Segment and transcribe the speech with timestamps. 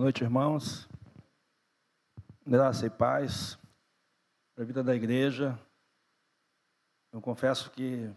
[0.00, 0.88] Boa noite, irmãos.
[2.46, 3.58] Graça e paz
[4.54, 5.60] para a vida da igreja.
[7.12, 8.10] Eu confesso que,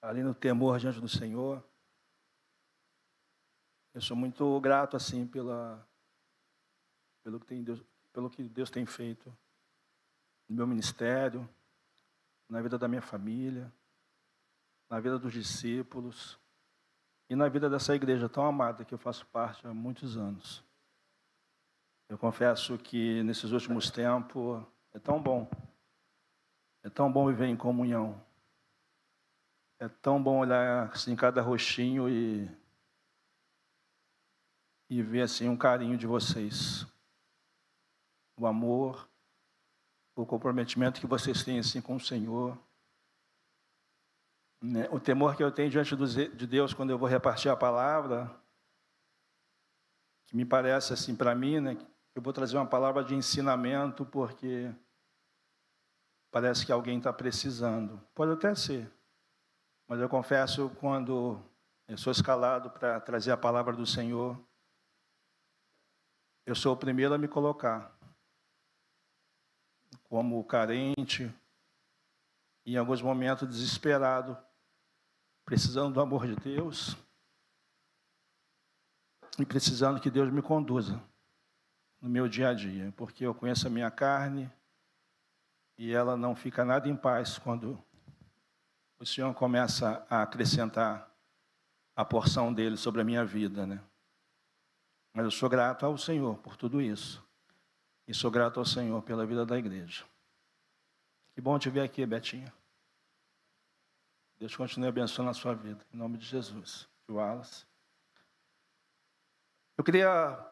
[0.00, 1.62] ali no temor diante do Senhor,
[3.92, 5.86] eu sou muito grato assim pela,
[7.22, 9.28] pelo, que tem Deus, pelo que Deus tem feito
[10.48, 11.46] no meu ministério,
[12.48, 13.70] na vida da minha família,
[14.88, 16.40] na vida dos discípulos
[17.28, 20.69] e na vida dessa igreja tão amada que eu faço parte há muitos anos.
[22.10, 25.48] Eu confesso que nesses últimos tempos é tão bom,
[26.82, 28.20] é tão bom viver em comunhão,
[29.78, 32.50] é tão bom olhar assim cada rostinho e
[34.90, 36.84] e ver assim um carinho de vocês,
[38.36, 39.08] o amor,
[40.16, 42.58] o comprometimento que vocês têm assim com o Senhor.
[44.60, 44.88] Né?
[44.90, 48.36] O temor que eu tenho diante de Deus quando eu vou repartir a palavra,
[50.26, 51.76] que me parece assim para mim, né,
[52.14, 54.74] eu vou trazer uma palavra de ensinamento, porque
[56.30, 58.00] parece que alguém está precisando.
[58.14, 58.90] Pode até ser,
[59.86, 61.42] mas eu confesso, quando
[61.86, 64.38] eu sou escalado para trazer a palavra do Senhor,
[66.46, 67.96] eu sou o primeiro a me colocar
[70.04, 71.32] como carente,
[72.66, 74.36] em alguns momentos desesperado,
[75.44, 76.96] precisando do amor de Deus
[79.38, 81.00] e precisando que Deus me conduza
[82.00, 84.50] no meu dia a dia, porque eu conheço a minha carne
[85.76, 87.82] e ela não fica nada em paz quando
[88.98, 91.10] o Senhor começa a acrescentar
[91.96, 93.82] a porção dele sobre a minha vida, né?
[95.12, 97.22] Mas eu sou grato ao Senhor por tudo isso.
[98.06, 100.04] E sou grato ao Senhor pela vida da igreja.
[101.34, 102.52] Que bom te ver aqui, Betinha.
[104.38, 105.84] Deus continue abençoando a sua vida.
[105.92, 106.88] Em nome de Jesus.
[107.08, 107.66] Wallace.
[109.76, 110.49] Eu queria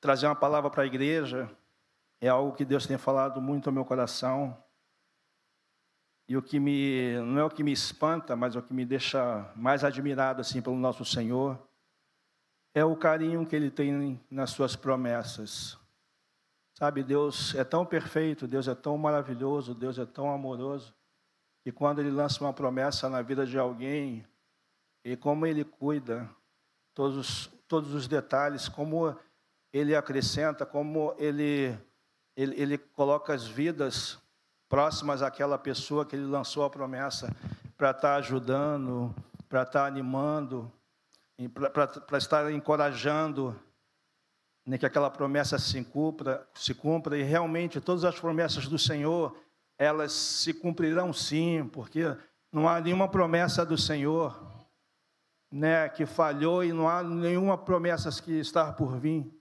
[0.00, 1.50] trazer uma palavra para a igreja.
[2.20, 4.56] É algo que Deus tem falado muito ao meu coração.
[6.28, 8.84] E o que me não é o que me espanta, mas é o que me
[8.84, 11.58] deixa mais admirado assim pelo nosso Senhor
[12.78, 15.76] é o carinho que ele tem nas suas promessas.
[16.74, 20.94] Sabe, Deus é tão perfeito, Deus é tão maravilhoso, Deus é tão amoroso,
[21.66, 24.24] e quando Ele lança uma promessa na vida de alguém,
[25.04, 26.30] e como Ele cuida,
[26.94, 29.16] todos, todos os detalhes, como
[29.72, 31.76] Ele acrescenta, como Ele,
[32.36, 34.18] ele, ele coloca as vidas
[34.68, 37.34] próximas àquela pessoa que Ele lançou a promessa
[37.76, 39.14] para estar tá ajudando,
[39.48, 40.70] para estar tá animando,
[42.06, 43.58] para estar encorajando
[44.68, 49.34] né, que aquela promessa se cumpra, se cumpra, e realmente todas as promessas do Senhor
[49.78, 52.14] elas se cumprirão sim, porque
[52.52, 54.36] não há nenhuma promessa do Senhor
[55.50, 59.32] né, que falhou e não há nenhuma promessa que está por vir,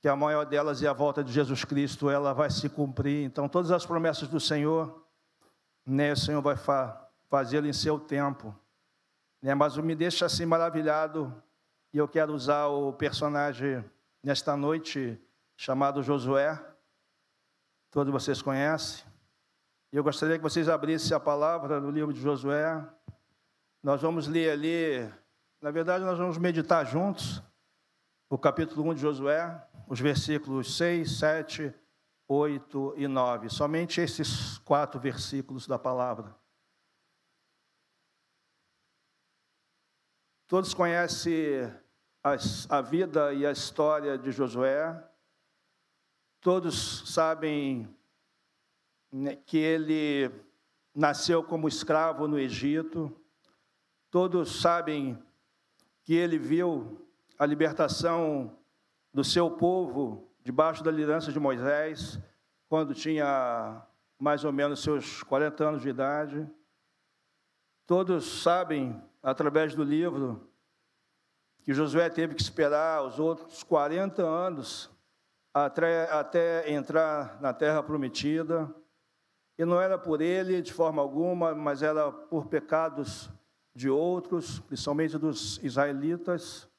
[0.00, 3.24] que a maior delas é a volta de Jesus Cristo, ela vai se cumprir.
[3.24, 5.04] Então, todas as promessas do Senhor,
[5.84, 8.58] né, o Senhor vai fa fazê-lo em seu tempo.
[9.42, 11.32] Né, mas me deixa assim maravilhado,
[11.92, 13.84] e eu quero usar o personagem
[14.22, 15.20] nesta noite
[15.56, 16.58] chamado Josué,
[17.90, 19.04] todos vocês conhecem.
[19.92, 22.82] E eu gostaria que vocês abrissem a palavra no livro de Josué.
[23.82, 25.12] Nós vamos ler ali,
[25.60, 27.42] na verdade, nós vamos meditar juntos
[28.28, 31.74] o capítulo 1 de Josué, os versículos 6, 7,
[32.28, 33.48] 8 e 9.
[33.48, 36.32] Somente esses quatro versículos da palavra.
[40.46, 41.68] Todos conhecem
[42.68, 45.10] a vida e a história de Josué.
[46.40, 47.92] Todos sabem
[49.10, 50.30] né, que ele
[50.94, 53.12] nasceu como escravo no Egito.
[54.08, 55.20] Todos sabem
[56.04, 58.56] que ele viu a libertação
[59.12, 62.18] do seu povo debaixo da liderança de Moisés,
[62.68, 63.82] quando tinha
[64.18, 66.48] mais ou menos seus 40 anos de idade.
[67.86, 70.48] Todos sabem, através do livro,
[71.62, 74.90] que Josué teve que esperar os outros 40 anos
[75.52, 78.72] até, até entrar na terra prometida.
[79.58, 83.28] E não era por ele de forma alguma, mas era por pecados
[83.74, 86.69] de outros, principalmente dos israelitas.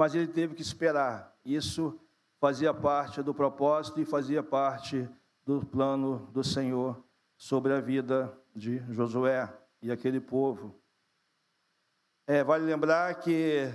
[0.00, 1.36] Mas ele teve que esperar.
[1.44, 2.00] Isso
[2.40, 5.06] fazia parte do propósito e fazia parte
[5.44, 7.04] do plano do Senhor
[7.36, 9.52] sobre a vida de Josué
[9.82, 10.74] e aquele povo.
[12.26, 13.70] É, vale lembrar que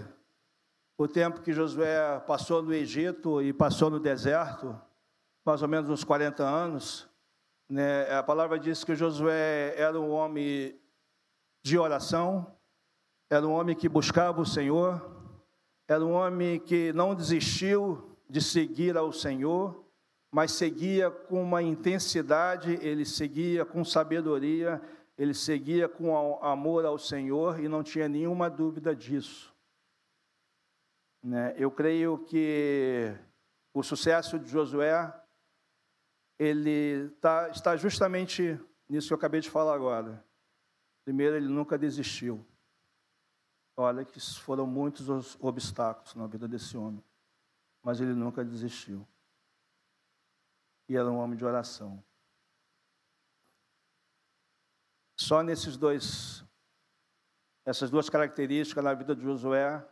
[0.98, 4.76] o tempo que Josué passou no Egito e passou no deserto,
[5.46, 7.08] mais ou menos uns 40 anos,
[7.70, 8.12] né?
[8.12, 10.76] A palavra diz que Josué era um homem
[11.64, 12.52] de oração,
[13.30, 15.15] era um homem que buscava o Senhor,
[15.88, 19.86] era um homem que não desistiu de seguir ao Senhor,
[20.32, 24.82] mas seguia com uma intensidade, ele seguia com sabedoria,
[25.18, 29.54] ele seguia com amor ao Senhor e não tinha nenhuma dúvida disso.
[31.24, 31.54] Né?
[31.58, 33.14] Eu creio que
[33.74, 35.14] o sucesso de Josué
[36.38, 38.60] ele tá, está justamente
[38.90, 40.24] nisso que eu acabei de falar agora.
[41.06, 42.46] Primeiro, ele nunca desistiu.
[43.78, 47.04] Olha que foram muitos os obstáculos na vida desse homem,
[47.84, 49.06] mas ele nunca desistiu.
[50.88, 52.02] E era um homem de oração.
[55.18, 56.44] Só nesses dois,
[57.66, 59.86] essas duas características na vida de Josué,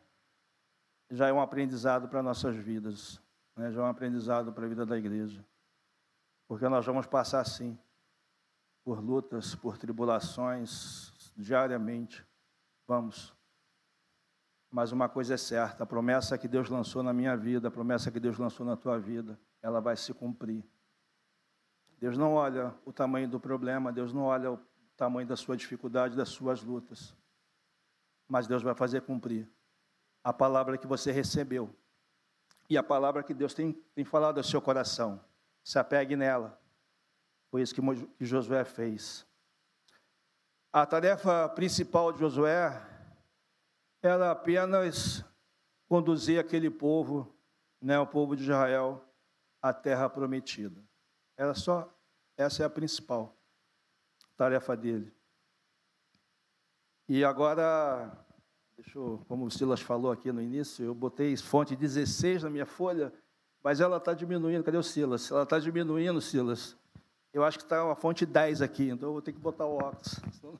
[1.10, 3.22] já é um aprendizado para nossas vidas,
[3.56, 3.72] né?
[3.72, 5.46] já é um aprendizado para a vida da igreja.
[6.48, 7.78] Porque nós vamos passar assim,
[8.84, 12.26] por lutas, por tribulações, diariamente.
[12.88, 13.34] Vamos.
[14.74, 18.12] Mas uma coisa é certa: a promessa que Deus lançou na minha vida, a promessa
[18.12, 20.66] que Deus lançou na tua vida, ela vai se cumprir.
[22.00, 24.60] Deus não olha o tamanho do problema, Deus não olha o
[24.98, 27.16] tamanho da sua dificuldade, das suas lutas.
[28.28, 29.48] Mas Deus vai fazer cumprir
[30.24, 31.70] a palavra que você recebeu
[32.68, 35.24] e a palavra que Deus tem, tem falado ao seu coração.
[35.64, 36.60] Se apegue nela.
[37.52, 37.82] Foi isso que,
[38.18, 39.24] que Josué fez.
[40.72, 42.93] A tarefa principal de Josué
[44.04, 45.24] era apenas
[45.88, 47.34] conduzir aquele povo,
[47.82, 49.02] né, o povo de Israel,
[49.62, 50.84] à terra prometida.
[51.38, 51.90] Era só,
[52.38, 53.34] essa é a principal
[54.36, 55.14] tarefa dele.
[57.08, 58.12] E agora,
[58.94, 63.14] eu, como o Silas falou aqui no início, eu botei fonte 16 na minha folha,
[63.64, 64.64] mas ela está diminuindo.
[64.64, 65.32] Cadê o Silas?
[65.32, 66.76] Ela está diminuindo, Silas.
[67.32, 69.78] Eu acho que está uma fonte 10 aqui, então eu vou ter que botar o
[69.78, 70.20] óculos.
[70.34, 70.60] Senão,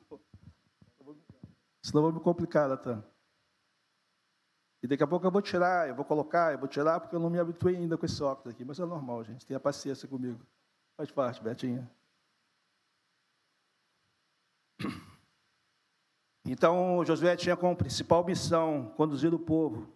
[1.82, 3.04] senão eu vou me complicar, Natan.
[4.84, 7.20] E daqui a pouco eu vou tirar, eu vou colocar, eu vou tirar, porque eu
[7.20, 8.66] não me habituei ainda com esse óculos aqui.
[8.66, 9.46] Mas é normal, gente.
[9.46, 10.46] Tenha paciência comigo.
[10.98, 11.90] Faz parte, Betinha.
[16.46, 19.88] Então, Josué tinha como principal missão conduzir o povo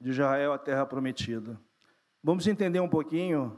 [0.00, 1.56] de Israel à terra prometida.
[2.20, 3.56] Vamos entender um pouquinho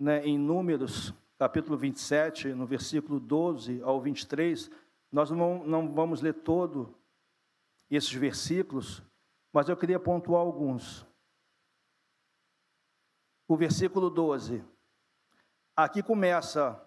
[0.00, 4.70] né, em Números, capítulo 27, no versículo 12 ao 23.
[5.12, 6.96] Nós não, não vamos ler todo
[7.90, 9.02] esses versículos,
[9.52, 11.06] mas eu queria pontuar alguns.
[13.46, 14.64] O versículo 12.
[15.76, 16.80] Aqui começa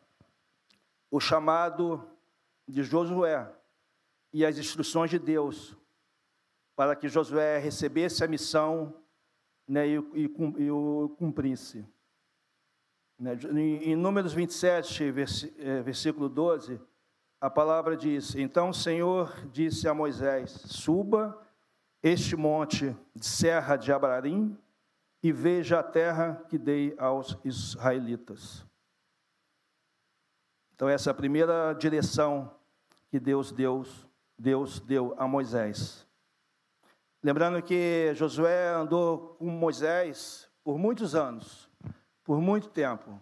[1.12, 2.10] o chamado
[2.68, 3.54] de Josué
[4.34, 5.78] e as instruções de Deus
[6.76, 8.94] para que Josué recebesse a missão
[9.68, 10.24] né, e, e,
[10.58, 11.86] e o cumprisse.
[13.18, 15.06] Né, em, em Números 27,
[15.58, 16.82] é, versículo 12,
[17.40, 21.45] a palavra diz: Então o Senhor disse a Moisés: Suba
[22.06, 24.56] este monte de Serra de Abrarim
[25.24, 28.64] e veja a terra que dei aos israelitas.
[30.76, 32.56] Então essa é a primeira direção
[33.10, 33.84] que Deus deu,
[34.38, 36.06] Deus deu a Moisés.
[37.24, 41.68] Lembrando que Josué andou com Moisés por muitos anos,
[42.24, 43.20] por muito tempo.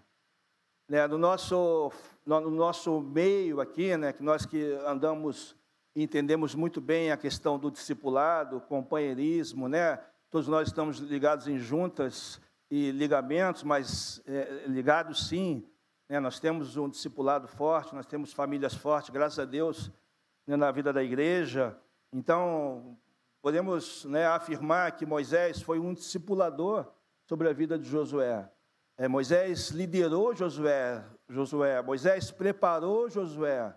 [0.90, 1.90] Né, no, nosso,
[2.26, 5.56] no nosso meio aqui, né, que nós que andamos
[5.96, 10.00] entendemos muito bem a questão do discipulado, companheirismo, né?
[10.30, 15.64] Todos nós estamos ligados em juntas e ligamentos, mas é, ligados sim.
[16.10, 16.20] Né?
[16.20, 19.92] Nós temos um discipulado forte, nós temos famílias fortes, graças a Deus,
[20.48, 21.78] né, na vida da igreja.
[22.12, 22.98] Então,
[23.42, 26.92] podemos né, afirmar que Moisés foi um discipulador
[27.26, 28.50] sobre a vida de Josué.
[28.98, 31.82] É, Moisés liderou Josué, Josué.
[31.82, 33.76] Moisés preparou Josué.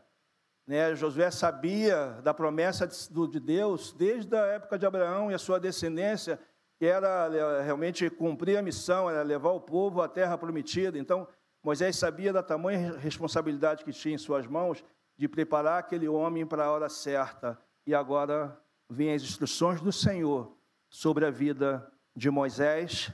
[0.66, 5.60] Né, Josué sabia da promessa de Deus desde a época de Abraão e a sua
[5.60, 6.40] descendência,
[6.76, 10.98] que era é, realmente cumprir a missão, era levar o povo à terra prometida.
[10.98, 11.28] Então,
[11.62, 14.84] Moisés sabia da tamanha responsabilidade que tinha em suas mãos
[15.16, 17.56] de preparar aquele homem para a hora certa.
[17.86, 20.52] E agora vêm as instruções do Senhor
[20.88, 23.12] sobre a vida de Moisés,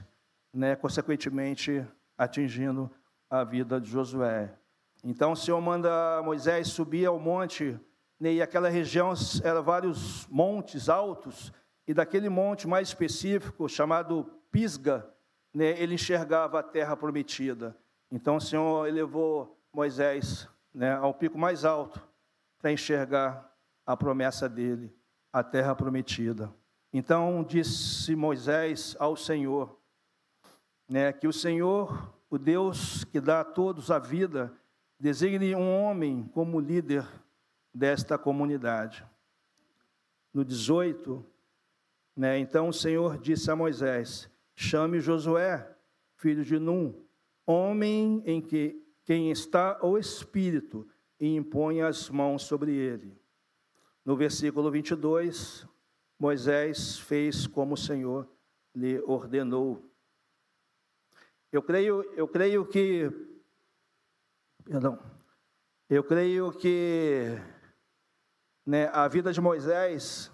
[0.51, 1.85] né, consequentemente
[2.17, 2.89] atingindo
[3.29, 4.57] a vida de Josué.
[5.03, 7.77] Então o Senhor manda Moisés subir ao monte,
[8.17, 11.51] né, e aquela região era vários montes altos,
[11.85, 15.05] e daquele monte mais específico, chamado Pisga,
[15.53, 17.77] né, ele enxergava a terra prometida.
[18.09, 22.01] Então o Senhor elevou Moisés né, ao pico mais alto
[22.59, 23.51] para enxergar
[23.85, 24.95] a promessa dele,
[25.33, 26.53] a terra prometida.
[26.93, 29.77] Então disse Moisés ao Senhor,
[30.87, 34.53] né, que o Senhor, o Deus que dá a todos a vida,
[35.03, 37.05] Designe um homem como líder
[37.73, 39.05] desta comunidade.
[40.33, 41.25] No 18,
[42.15, 42.37] Né?
[42.39, 45.75] Então o Senhor disse a Moisés: Chame Josué,
[46.15, 47.03] filho de Num,
[47.45, 50.87] homem em que quem está o Espírito,
[51.19, 53.13] e impõe as mãos sobre ele.
[54.05, 55.67] No versículo 22,
[56.17, 58.25] Moisés fez como o Senhor
[58.73, 59.83] lhe ordenou.
[61.51, 63.11] Eu creio, eu creio que,
[64.65, 64.97] perdão,
[65.89, 67.37] eu creio que
[68.65, 70.31] né, a vida de Moisés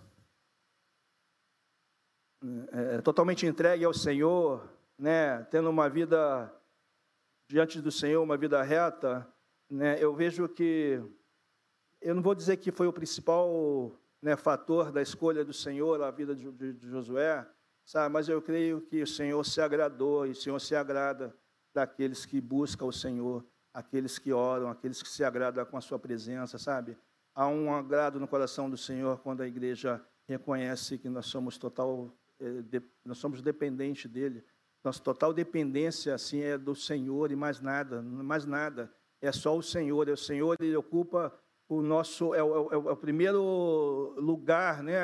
[2.72, 6.54] é, é, totalmente entregue ao Senhor, né, tendo uma vida
[7.50, 9.28] diante do Senhor, uma vida reta,
[9.70, 11.02] né, eu vejo que,
[12.00, 16.12] eu não vou dizer que foi o principal né, fator da escolha do Senhor a
[16.12, 17.46] vida de, de, de Josué,
[17.84, 21.36] sabe, mas eu creio que o Senhor se agradou e o Senhor se agrada
[21.74, 23.44] daqueles que buscam o Senhor,
[23.74, 26.98] aqueles que oram, aqueles que se agradam com a sua presença, sabe?
[27.34, 32.14] Há um agrado no coração do Senhor quando a igreja reconhece que nós somos total
[32.40, 34.44] é, nós somos dependentes dele.
[34.84, 38.92] Nossa total dependência assim é do Senhor e mais nada, mais nada.
[39.22, 40.08] É só o Senhor.
[40.08, 41.34] É o Senhor ele ocupa
[41.68, 44.96] o nosso é o, é o, é o primeiro lugar, né,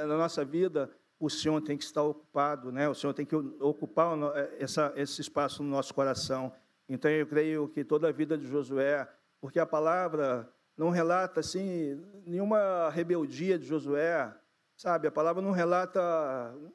[0.00, 0.90] é, na nossa vida.
[1.18, 2.88] O Senhor tem que estar ocupado, né?
[2.88, 4.16] O Senhor tem que ocupar
[4.58, 6.52] essa, esse espaço no nosso coração.
[6.88, 9.08] Então eu creio que toda a vida de Josué,
[9.40, 14.34] porque a palavra não relata assim nenhuma rebeldia de Josué,
[14.76, 16.00] Sabe, a palavra não relata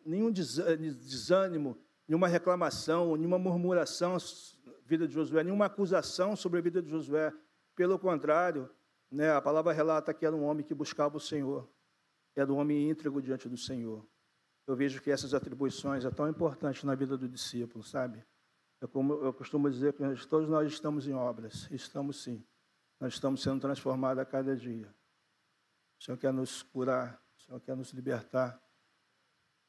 [0.06, 4.18] nenhum desânimo, nenhuma reclamação, nenhuma murmuração
[4.86, 7.34] vida de Josué, nenhuma acusação sobre a vida de Josué.
[7.76, 8.70] Pelo contrário,
[9.12, 11.70] né, a palavra relata que era um homem que buscava o Senhor,
[12.36, 14.08] era um homem íntegro diante do Senhor.
[14.66, 18.24] Eu vejo que essas atribuições é tão importante na vida do discípulo, sabe?
[18.82, 22.46] Eu, como, eu costumo dizer que todos nós estamos em obras, estamos sim.
[23.00, 24.94] Nós estamos sendo transformados a cada dia.
[26.00, 28.62] O Senhor quer nos curar, o Senhor quer nos libertar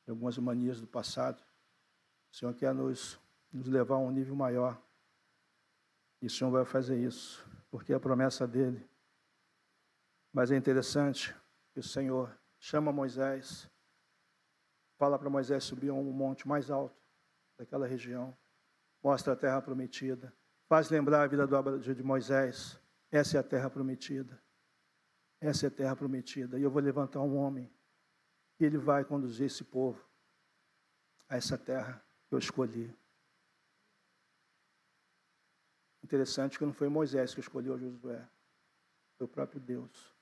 [0.04, 1.42] de algumas manias do passado.
[2.32, 3.18] O Senhor quer nos,
[3.52, 4.80] nos levar a um nível maior.
[6.22, 8.88] E o Senhor vai fazer isso, porque é a promessa dele.
[10.32, 11.34] Mas é interessante
[11.72, 13.68] que o Senhor chama Moisés,
[14.96, 17.00] fala para Moisés subir a um monte mais alto
[17.56, 18.36] daquela região,
[19.02, 20.34] mostra a terra prometida,
[20.68, 21.46] faz lembrar a vida
[21.78, 22.78] de Moisés.
[23.10, 24.40] Essa é a terra prometida.
[25.40, 26.58] Essa é a terra prometida.
[26.58, 27.72] E eu vou levantar um homem.
[28.58, 30.06] E ele vai conduzir esse povo
[31.28, 32.94] a essa terra que eu escolhi.
[36.02, 38.28] Interessante que não foi Moisés que escolheu Josué.
[39.16, 40.14] Foi o próprio Deus.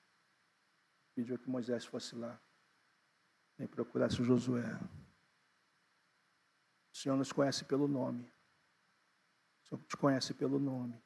[1.15, 2.41] Pediu que Moisés fosse lá.
[3.59, 4.79] Nem procurasse Josué.
[6.93, 8.31] O Senhor nos conhece pelo nome.
[9.71, 11.03] O Senhor te conhece pelo nome.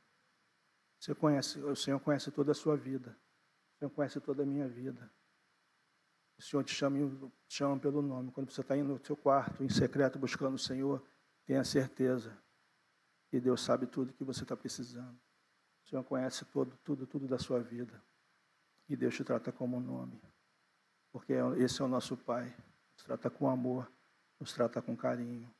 [0.98, 3.16] Você conhece, o Senhor conhece toda a sua vida.
[3.82, 5.12] Senhor conhece toda a minha vida.
[6.38, 6.98] O Senhor te chama,
[7.48, 8.30] te chama pelo nome.
[8.30, 11.04] Quando você está indo no seu quarto, em secreto, buscando o Senhor,
[11.44, 12.40] tenha certeza
[13.28, 15.18] que Deus sabe tudo que você está precisando.
[15.84, 18.00] O Senhor conhece todo, tudo, tudo da sua vida.
[18.88, 20.22] E Deus te trata como um nome.
[21.10, 22.54] Porque esse é o nosso Pai.
[22.94, 23.90] Nos trata com amor,
[24.38, 25.52] nos trata com carinho.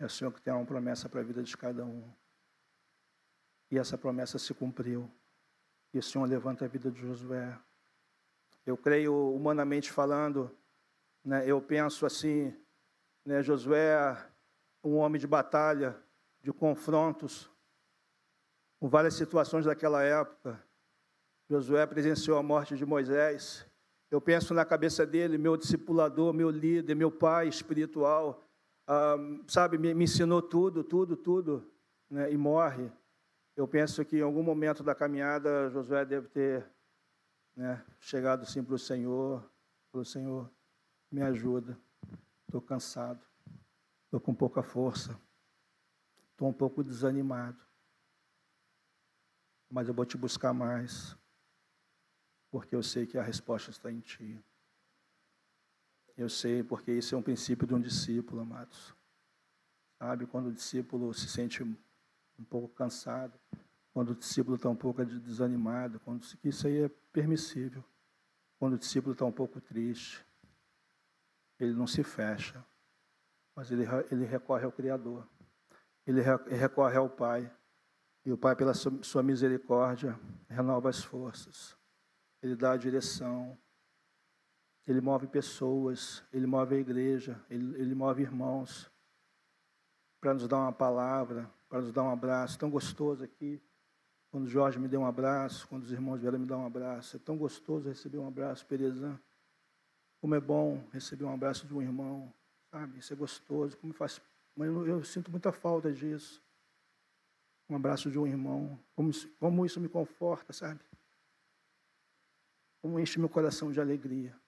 [0.00, 2.10] É o Senhor que tem uma promessa para a vida de cada um.
[3.70, 5.10] E essa promessa se cumpriu.
[5.92, 7.58] E o Senhor levanta a vida de Josué.
[8.64, 10.50] Eu creio, humanamente falando,
[11.22, 12.56] né, eu penso assim,
[13.26, 14.16] né, Josué,
[14.82, 15.94] um homem de batalha,
[16.40, 17.50] de confrontos,
[18.78, 20.64] com várias situações daquela época.
[21.46, 23.66] Josué presenciou a morte de Moisés.
[24.10, 28.42] Eu penso na cabeça dele, meu discipulador, meu líder, meu pai espiritual,
[29.46, 31.70] sabe, me, me, ensinou tudo, tudo, tudo,
[32.08, 32.90] né, e morre.
[33.56, 36.66] Eu penso que em algum momento da caminhada, Josué deve ter
[37.54, 39.48] né, chegado assim para o Senhor,
[39.92, 40.50] falou, Senhor,
[41.10, 41.78] me ajuda,
[42.46, 43.24] estou cansado,
[44.04, 45.18] estou com pouca força,
[46.32, 47.62] estou um pouco desanimado,
[49.70, 51.16] mas eu vou te buscar mais,
[52.50, 54.42] porque eu sei que a resposta está em Ti.
[56.16, 58.94] Eu sei, porque isso é um princípio de um discípulo, amados.
[59.98, 63.38] Sabe, quando o discípulo se sente um pouco cansado,
[63.92, 67.84] quando o discípulo está um pouco desanimado, quando isso aí é permissível.
[68.58, 70.24] Quando o discípulo está um pouco triste,
[71.58, 72.64] ele não se fecha,
[73.54, 75.26] mas ele, ele recorre ao Criador,
[76.06, 77.50] ele recorre ao Pai,
[78.24, 81.76] e o Pai, pela sua misericórdia, renova as forças,
[82.42, 83.58] ele dá a direção,
[84.90, 88.90] ele move pessoas, ele move a igreja, ele, ele move irmãos,
[90.20, 93.62] para nos dar uma palavra, para nos dar um abraço tão gostoso aqui.
[94.30, 97.16] Quando o Jorge me deu um abraço, quando os irmãos vieram me dar um abraço,
[97.16, 99.18] é tão gostoso receber um abraço, Perezan.
[100.20, 102.32] Como é bom receber um abraço de um irmão,
[102.70, 102.98] sabe?
[102.98, 103.76] Isso é gostoso.
[103.76, 104.20] Como faz.
[104.54, 106.42] Mas eu, eu sinto muita falta disso.
[107.68, 108.78] Um abraço de um irmão.
[108.94, 110.80] Como, como isso me conforta, sabe?
[112.82, 114.39] Como enche meu coração de alegria.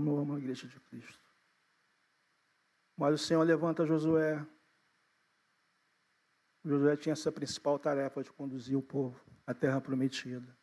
[0.00, 1.30] Como eu amo a igreja de Cristo.
[2.96, 4.42] Mas o Senhor levanta Josué.
[6.64, 10.56] Josué tinha essa principal tarefa de conduzir o povo à terra prometida.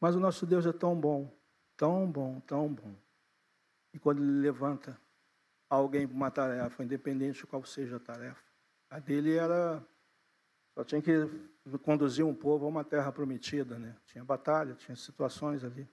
[0.00, 1.30] Mas o nosso Deus é tão bom,
[1.76, 2.96] tão bom, tão bom.
[3.92, 4.98] E quando ele levanta
[5.68, 8.42] alguém para uma tarefa, independente de qual seja a tarefa,
[8.88, 9.86] a dele era
[10.74, 11.12] só tinha que
[11.82, 13.94] conduzir um povo a uma terra prometida, né?
[14.06, 15.86] Tinha batalha, tinha situações ali.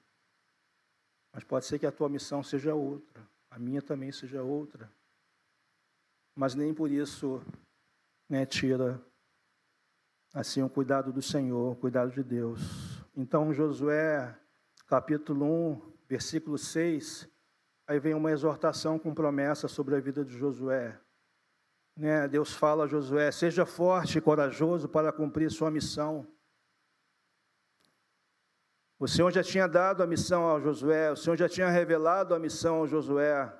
[1.34, 4.92] Mas pode ser que a tua missão seja outra, a minha também seja outra.
[6.36, 7.42] Mas nem por isso
[8.30, 9.02] né, tira
[10.34, 12.62] assim o cuidado do Senhor, o cuidado de Deus.
[13.16, 14.38] Então, Josué,
[14.88, 17.28] capítulo 1, versículo 6,
[17.88, 20.98] aí vem uma exortação com promessa sobre a vida de Josué.
[21.98, 26.26] Né, Deus fala a Josué: seja forte e corajoso para cumprir sua missão.
[29.02, 32.40] O Senhor já tinha dado a missão ao Josué, o Senhor já tinha revelado a
[32.40, 33.52] missão ao Josué.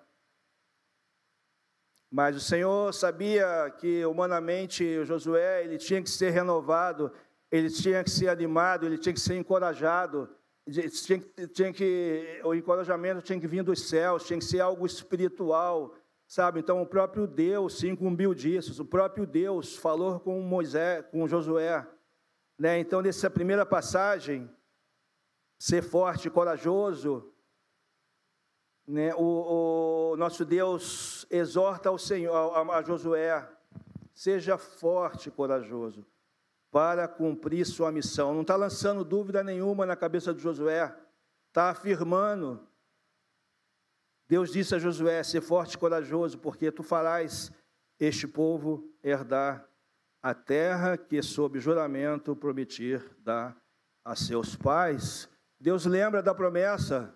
[2.12, 7.12] Mas o Senhor sabia que humanamente o Josué ele tinha que ser renovado,
[7.50, 10.30] ele tinha que ser animado, ele tinha que ser encorajado,
[10.70, 15.96] tinha, tinha que, o encorajamento tinha que vir dos céus, tinha que ser algo espiritual,
[16.28, 16.60] sabe?
[16.60, 21.84] Então o próprio Deus se incumbiu disso, o próprio Deus falou com Moisés, com Josué,
[22.60, 22.78] né?
[22.78, 24.48] Então nessa primeira passagem,
[25.62, 27.32] ser forte e corajoso,
[28.88, 29.14] né?
[29.14, 33.48] O, o nosso Deus exorta ao Senhor, a, a Josué,
[34.12, 36.04] seja forte e corajoso
[36.72, 38.34] para cumprir sua missão.
[38.34, 40.98] Não está lançando dúvida nenhuma na cabeça de Josué,
[41.50, 42.68] está afirmando.
[44.28, 47.52] Deus disse a Josué: ser forte e corajoso, porque tu farás
[48.00, 49.70] este povo herdar
[50.24, 53.56] a terra que, sob juramento, prometir dar
[54.04, 55.30] a seus pais.
[55.62, 57.14] Deus lembra da promessa.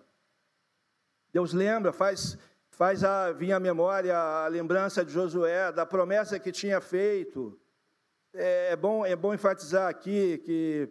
[1.32, 2.38] Deus lembra, faz,
[2.70, 7.58] faz a, vir à memória a lembrança de Josué, da promessa que tinha feito.
[8.32, 10.88] É, é bom, é bom enfatizar aqui que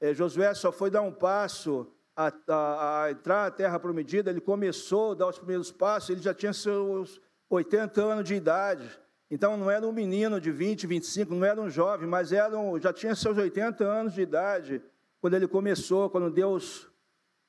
[0.00, 4.40] é, Josué só foi dar um passo a, a, a, entrar na terra prometida, ele
[4.40, 8.90] começou a dar os primeiros passos, ele já tinha seus 80 anos de idade.
[9.30, 12.76] Então não era um menino de 20, 25, não era um jovem, mas era um,
[12.80, 14.82] já tinha seus 80 anos de idade
[15.20, 16.87] quando ele começou, quando Deus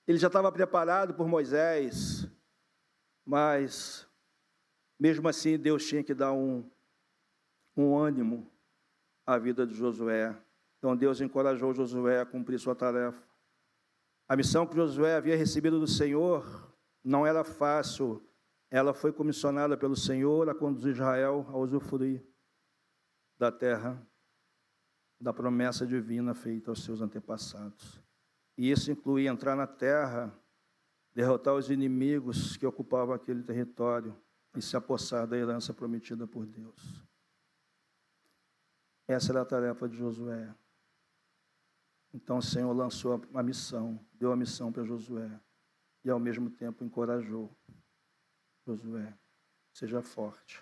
[0.10, 2.28] ele já estava preparado por Moisés.
[3.24, 4.08] Mas
[5.00, 6.68] mesmo assim Deus tinha que dar um,
[7.78, 8.52] um ânimo
[9.24, 10.36] a vida de Josué.
[10.80, 13.24] Então Deus encorajou Josué a cumprir sua tarefa.
[14.28, 18.28] A missão que Josué havia recebido do Senhor não era fácil.
[18.72, 22.26] Ela foi comissionada pelo Senhor a conduzir Israel a usufruir
[23.38, 24.04] da terra
[25.22, 28.09] da promessa divina feita aos seus antepassados.
[28.60, 30.38] E isso incluía entrar na terra,
[31.14, 34.14] derrotar os inimigos que ocupavam aquele território
[34.54, 37.02] e se apossar da herança prometida por Deus.
[39.08, 40.54] Essa era a tarefa de Josué.
[42.14, 45.40] Então o Senhor lançou a missão, deu a missão para Josué
[46.04, 47.50] e ao mesmo tempo encorajou
[48.68, 49.18] Josué.
[49.72, 50.62] Seja forte.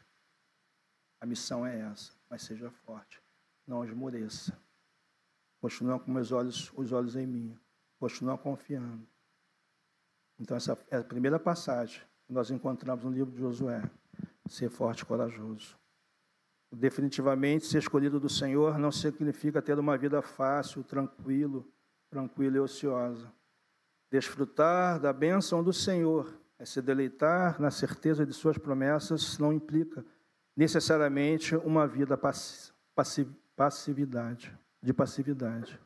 [1.20, 3.20] A missão é essa, mas seja forte.
[3.66, 4.56] Não esmoreça.
[5.60, 7.60] Continua com os olhos, os olhos em mim.
[8.00, 9.08] Continua confiando.
[10.40, 13.82] Então essa é a primeira passagem que nós encontramos no livro de Josué.
[14.48, 15.78] Ser forte e corajoso.
[16.72, 21.66] Definitivamente, ser escolhido do Senhor não significa ter uma vida fácil, tranquilo,
[22.10, 23.32] tranquila e ociosa.
[24.12, 30.06] Desfrutar da bênção do Senhor, é se deleitar na certeza de suas promessas, não implica
[30.56, 32.20] necessariamente uma vida
[33.56, 35.80] passividade, de passividade.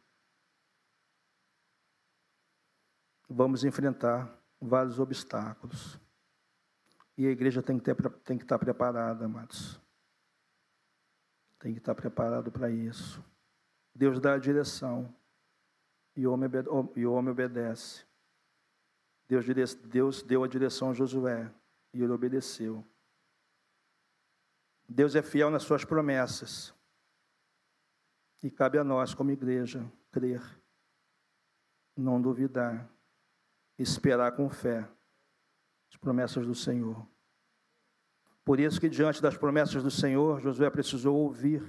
[3.34, 5.98] Vamos enfrentar vários obstáculos.
[7.17, 9.80] E a igreja tem que, ter, tem que estar preparada, amados.
[11.58, 13.24] Tem que estar preparado para isso.
[13.96, 15.15] Deus dá a direção
[16.13, 16.50] e o homem,
[16.94, 18.04] e o homem obedece.
[19.30, 21.50] Deus, Deus deu a direção a Josué
[21.94, 22.86] e ele obedeceu.
[24.89, 26.74] Deus é fiel nas suas promessas.
[28.44, 30.41] E cabe a nós, como igreja, crer,
[31.96, 32.91] não duvidar,
[33.78, 34.88] esperar com fé
[35.90, 37.06] as promessas do Senhor.
[38.44, 41.62] Por isso que diante das promessas do Senhor, Josué precisou ouvir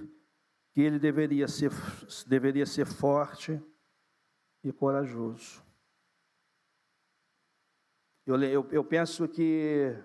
[0.73, 1.71] que ele deveria ser,
[2.27, 3.61] deveria ser forte
[4.65, 5.63] e corajoso.
[8.25, 9.97] Eu, eu, eu penso que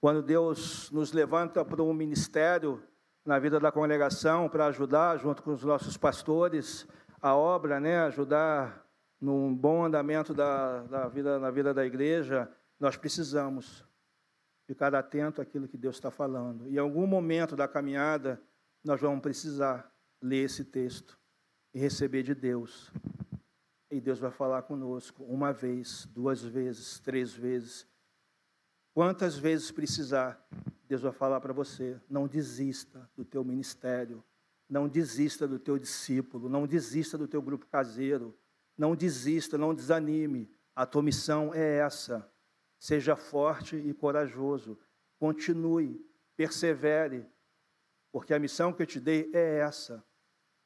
[0.00, 2.82] quando Deus nos levanta para um ministério
[3.24, 6.86] na vida da congregação para ajudar, junto com os nossos pastores,
[7.20, 8.85] a obra, né, ajudar
[9.20, 13.84] num bom andamento da, da vida, na vida da igreja, nós precisamos
[14.66, 16.68] ficar atento àquilo que Deus está falando.
[16.68, 18.40] E em algum momento da caminhada,
[18.84, 21.18] nós vamos precisar ler esse texto
[21.72, 22.92] e receber de Deus.
[23.90, 27.86] E Deus vai falar conosco uma vez, duas vezes, três vezes.
[28.92, 30.44] Quantas vezes precisar,
[30.88, 34.24] Deus vai falar para você: não desista do teu ministério,
[34.68, 38.36] não desista do teu discípulo, não desista do teu grupo caseiro,
[38.76, 40.50] não desista, não desanime.
[40.74, 42.30] A tua missão é essa.
[42.78, 44.78] Seja forte e corajoso.
[45.18, 46.00] Continue,
[46.36, 47.26] persevere,
[48.12, 50.04] porque a missão que eu te dei é essa.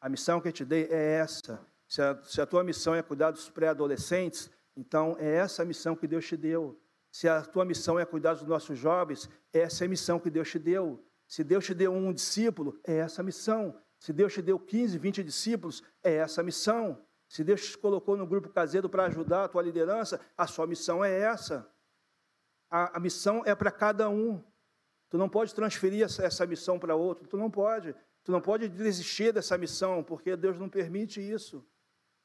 [0.00, 1.64] A missão que eu te dei é essa.
[1.86, 5.94] Se a, se a tua missão é cuidar dos pré-adolescentes, então é essa a missão
[5.96, 6.80] que Deus te deu.
[7.10, 10.48] Se a tua missão é cuidar dos nossos jovens, essa é a missão que Deus
[10.48, 11.04] te deu.
[11.26, 13.76] Se Deus te deu um discípulo, é essa a missão.
[13.98, 17.04] Se Deus te deu 15, 20 discípulos, é essa a missão.
[17.30, 21.04] Se Deus te colocou no grupo caseiro para ajudar a tua liderança, a sua missão
[21.04, 21.72] é essa.
[22.68, 24.42] A, a missão é para cada um.
[25.08, 27.94] Tu não pode transferir essa, essa missão para outro, tu não pode.
[28.24, 31.64] Tu não pode desistir dessa missão, porque Deus não permite isso.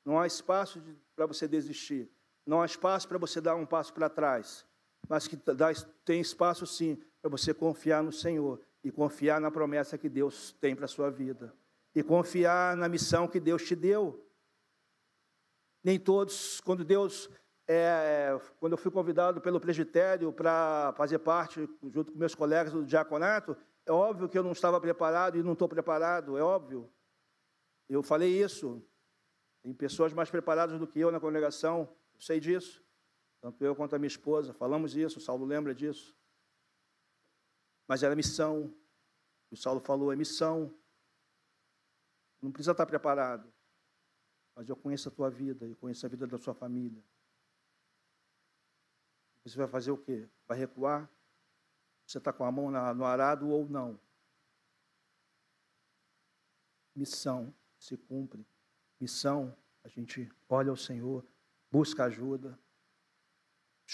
[0.03, 0.81] Não há espaço
[1.15, 2.11] para você desistir.
[2.43, 4.65] Não há espaço para você dar um passo para trás.
[5.07, 5.71] Mas que dá,
[6.03, 10.75] tem espaço sim para você confiar no Senhor e confiar na promessa que Deus tem
[10.75, 11.53] para a sua vida.
[11.93, 14.24] E confiar na missão que Deus te deu.
[15.85, 17.29] Nem todos, quando Deus
[17.67, 22.83] é, quando eu fui convidado pelo presbitério para fazer parte, junto com meus colegas do
[22.83, 26.91] diaconato, é óbvio que eu não estava preparado e não estou preparado, é óbvio.
[27.87, 28.83] Eu falei isso.
[29.61, 32.83] Tem pessoas mais preparadas do que eu na congregação, eu sei disso.
[33.39, 36.17] Tanto eu quanto a minha esposa, falamos isso, o Saulo lembra disso.
[37.87, 38.73] Mas era missão.
[39.51, 40.75] O Saulo falou, é missão.
[42.41, 43.54] Não precisa estar preparado.
[44.55, 47.03] Mas eu conheço a tua vida, eu conheço a vida da sua família.
[49.43, 50.27] Você vai fazer o quê?
[50.47, 51.09] Vai recuar?
[52.07, 53.99] Você está com a mão no arado ou não?
[56.95, 58.45] Missão se cumpre.
[58.99, 61.23] Missão, a gente olha ao Senhor,
[61.69, 62.57] busca ajuda,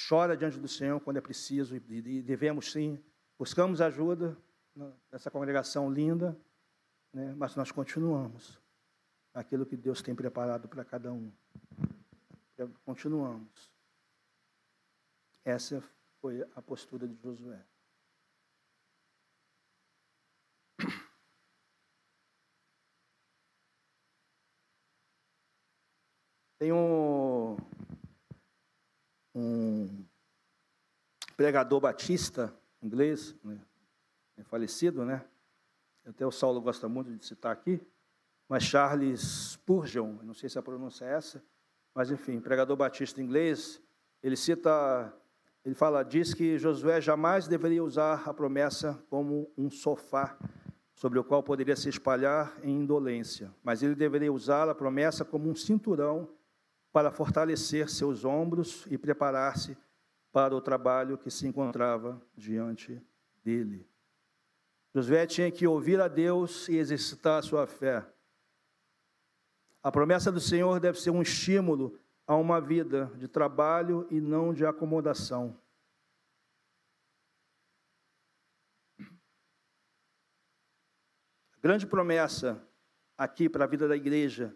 [0.07, 3.03] chora diante do Senhor quando é preciso e devemos sim.
[3.37, 4.37] Buscamos ajuda
[5.11, 6.39] nessa congregação linda,
[7.11, 7.33] né?
[7.35, 8.60] mas nós continuamos
[9.33, 11.31] aquilo que Deus tem preparado para cada um.
[12.85, 13.71] Continuamos.
[15.43, 15.83] Essa
[16.19, 17.65] foi a postura de Josué.
[26.59, 27.57] Tem um,
[29.33, 30.05] um
[31.35, 33.59] pregador batista inglês, né,
[34.43, 35.27] falecido, né?
[36.05, 37.81] Até o Saulo gosta muito de citar aqui,
[38.51, 39.21] mas Charles
[39.53, 41.41] Spurgeon, não sei se a pronúncia é essa,
[41.95, 43.81] mas enfim, pregador batista inglês,
[44.21, 45.13] ele cita
[45.63, 50.37] ele fala, diz que Josué jamais deveria usar a promessa como um sofá
[50.93, 55.49] sobre o qual poderia se espalhar em indolência, mas ele deveria usar a promessa como
[55.49, 56.27] um cinturão
[56.91, 59.77] para fortalecer seus ombros e preparar-se
[60.29, 63.01] para o trabalho que se encontrava diante
[63.41, 63.87] dele.
[64.93, 68.05] Josué tinha que ouvir a Deus e exercitar a sua fé.
[69.83, 74.53] A promessa do Senhor deve ser um estímulo a uma vida de trabalho e não
[74.53, 75.59] de acomodação.
[81.53, 82.63] A grande promessa
[83.17, 84.55] aqui para a vida da igreja,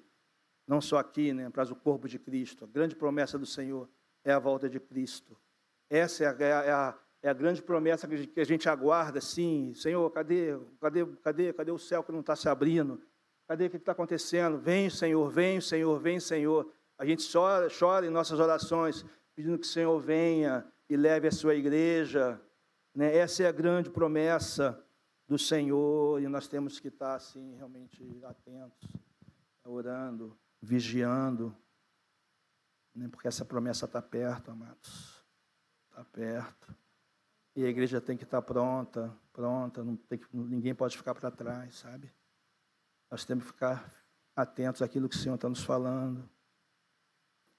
[0.68, 3.90] não só aqui, né, para o corpo de Cristo, a grande promessa do Senhor
[4.24, 5.36] é a volta de Cristo.
[5.90, 9.74] Essa é a, é a, é a grande promessa que a gente aguarda, sim.
[9.76, 13.02] Senhor, cadê, cadê, cadê, cadê o céu que não está se abrindo?
[13.48, 14.58] Cadê o que está acontecendo?
[14.58, 16.72] Vem, Senhor, vem, Senhor, vem, Senhor.
[16.98, 19.06] A gente chora, chora em nossas orações,
[19.36, 22.42] pedindo que o Senhor venha e leve a sua igreja.
[22.94, 23.16] Né?
[23.16, 24.82] Essa é a grande promessa
[25.28, 28.90] do Senhor e nós temos que estar assim realmente atentos,
[29.64, 31.56] orando, vigiando,
[32.96, 33.08] né?
[33.10, 35.24] porque essa promessa está perto, amados,
[35.90, 36.76] está perto.
[37.56, 41.32] E a igreja tem que estar pronta, pronta, não tem que, ninguém pode ficar para
[41.32, 42.12] trás, sabe?
[43.16, 43.90] Nós temos que ficar
[44.36, 46.30] atentos àquilo que o Senhor está nos falando.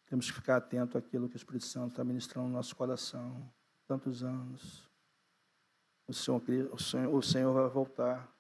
[0.04, 3.50] Temos que ficar atento àquilo que o Espírito Santo está ministrando no nosso coração.
[3.86, 4.86] Tantos anos.
[6.06, 6.42] O Senhor,
[6.74, 8.30] o Senhor, o Senhor vai voltar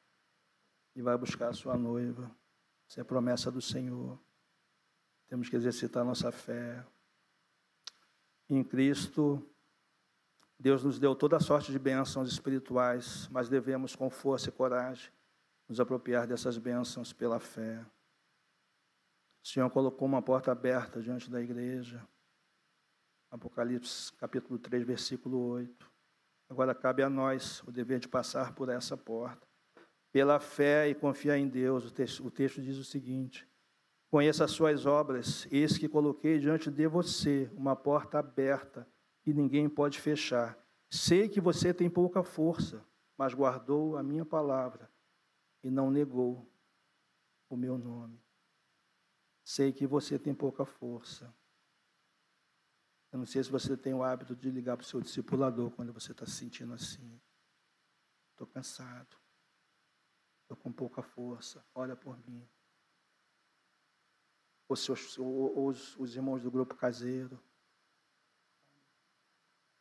[0.94, 2.30] e vai buscar a sua noiva.
[2.86, 4.20] Essa é a promessa do Senhor.
[5.26, 6.84] Temos que exercitar a nossa fé.
[8.46, 9.42] Em Cristo,
[10.60, 15.10] Deus nos deu toda sorte de bênçãos espirituais, mas devemos, com força e coragem,
[15.68, 17.84] nos apropriar dessas bênçãos pela fé.
[19.44, 22.06] O Senhor colocou uma porta aberta diante da igreja.
[23.30, 25.90] Apocalipse capítulo 3, versículo 8.
[26.48, 29.46] Agora cabe a nós o dever de passar por essa porta.
[30.12, 31.84] Pela fé e confiar em Deus.
[31.84, 33.46] O texto, o texto diz o seguinte:
[34.08, 38.88] Conheça as suas obras, eis que coloquei diante de você uma porta aberta
[39.26, 40.56] e ninguém pode fechar.
[40.88, 42.84] Sei que você tem pouca força,
[43.18, 44.88] mas guardou a minha palavra
[45.66, 46.48] e não negou
[47.48, 48.24] o meu nome.
[49.42, 51.34] Sei que você tem pouca força.
[53.10, 55.92] Eu não sei se você tem o hábito de ligar para o seu discipulador quando
[55.92, 57.20] você está se sentindo assim.
[58.30, 59.16] Estou cansado.
[60.42, 61.66] Estou com pouca força.
[61.74, 62.48] Olha por mim.
[64.68, 67.42] Os, seus, os, os irmãos do grupo caseiro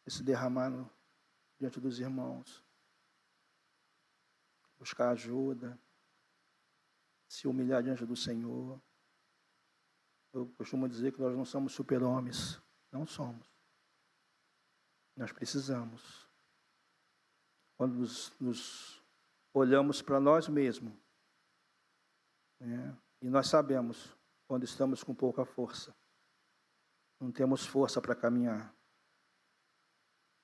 [0.07, 0.89] se derramar
[1.59, 2.64] diante dos irmãos,
[4.77, 5.79] buscar ajuda,
[7.27, 8.81] se humilhar diante do Senhor.
[10.33, 12.61] Eu costumo dizer que nós não somos super-homens,
[12.91, 13.47] não somos.
[15.15, 16.29] Nós precisamos.
[17.77, 19.03] Quando nos, nos
[19.53, 20.93] olhamos para nós mesmos,
[22.59, 24.15] né, e nós sabemos
[24.47, 25.95] quando estamos com pouca força,
[27.19, 28.75] não temos força para caminhar.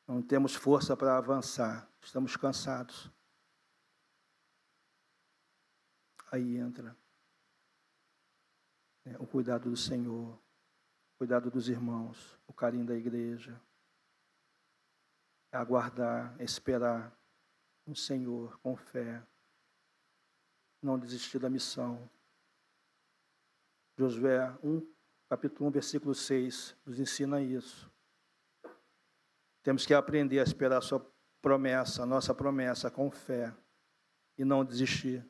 [0.07, 3.11] Não temos força para avançar, estamos cansados.
[6.31, 6.95] Aí entra
[9.03, 13.61] né, o cuidado do Senhor, o cuidado dos irmãos, o carinho da igreja.
[15.51, 17.13] É aguardar, é esperar
[17.85, 19.21] no Senhor com fé,
[20.81, 22.09] não desistir da missão.
[23.97, 24.89] Josué 1,
[25.29, 27.91] capítulo 1, versículo 6, nos ensina isso.
[29.61, 31.05] Temos que aprender a esperar a sua
[31.41, 33.53] promessa, a nossa promessa, com fé
[34.37, 35.29] e não desistir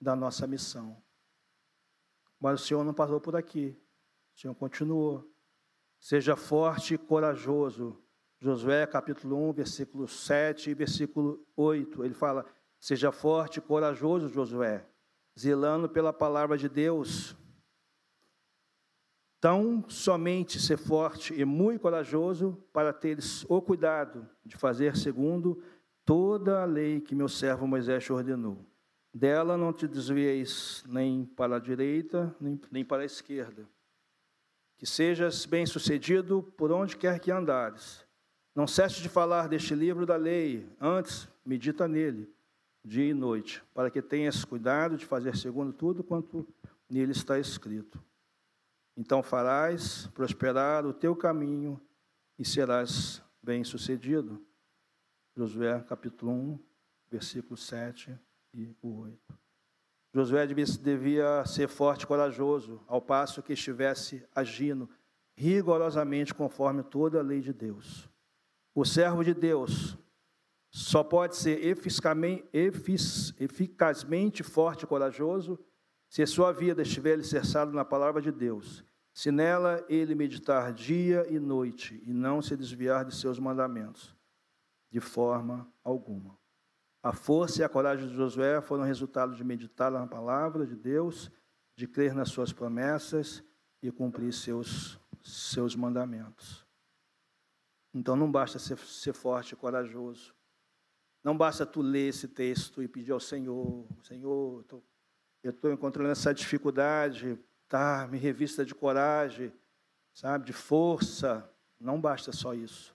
[0.00, 1.02] da nossa missão.
[2.38, 3.76] Mas o Senhor não parou por aqui.
[4.34, 5.28] O Senhor continuou.
[5.98, 8.02] Seja forte e corajoso.
[8.38, 12.04] Josué capítulo 1, versículo 7 e versículo 8.
[12.04, 12.46] Ele fala:
[12.78, 14.86] Seja forte e corajoso, Josué,
[15.38, 17.36] zelando pela palavra de Deus
[19.40, 25.62] Tão somente ser forte e muito corajoso para teres o cuidado de fazer segundo
[26.04, 28.69] toda a lei que meu servo Moisés ordenou.
[29.12, 33.68] Dela não te desvieis nem para a direita, nem, nem para a esquerda.
[34.78, 38.06] Que sejas bem-sucedido por onde quer que andares.
[38.54, 42.32] Não cesse de falar deste livro da lei, antes medita nele,
[42.84, 46.46] dia e noite, para que tenhas cuidado de fazer segundo tudo quanto
[46.88, 48.02] nele está escrito.
[48.96, 51.80] Então farás prosperar o teu caminho
[52.38, 54.40] e serás bem-sucedido.
[55.36, 56.58] Josué capítulo 1,
[57.10, 58.18] versículo 7
[58.54, 59.18] e 8.
[60.12, 64.88] Josué devia ser forte e corajoso, ao passo que estivesse agindo
[65.36, 68.08] rigorosamente conforme toda a lei de Deus.
[68.74, 69.96] O servo de Deus
[70.70, 71.64] só pode ser
[73.38, 75.58] eficazmente forte e corajoso
[76.08, 81.38] se sua vida estiver alicerçada na palavra de Deus se nela ele meditar dia e
[81.38, 84.16] noite e não se desviar de seus mandamentos,
[84.90, 86.39] de forma alguma.
[87.02, 91.30] A força e a coragem de Josué foram resultado de meditar na palavra de Deus,
[91.74, 93.42] de crer nas suas promessas
[93.82, 96.66] e cumprir seus, seus mandamentos.
[97.94, 100.34] Então não basta ser, ser forte e corajoso.
[101.24, 104.64] Não basta tu ler esse texto e pedir ao Senhor, Senhor,
[105.42, 109.52] eu estou encontrando essa dificuldade, tá, me revista de coragem,
[110.12, 111.50] sabe, de força.
[111.78, 112.94] Não basta só isso.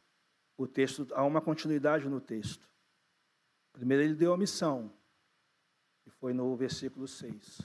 [0.56, 2.68] O texto há uma continuidade no texto.
[3.76, 4.90] Primeiro ele deu a missão,
[6.02, 7.60] que foi no versículo 6.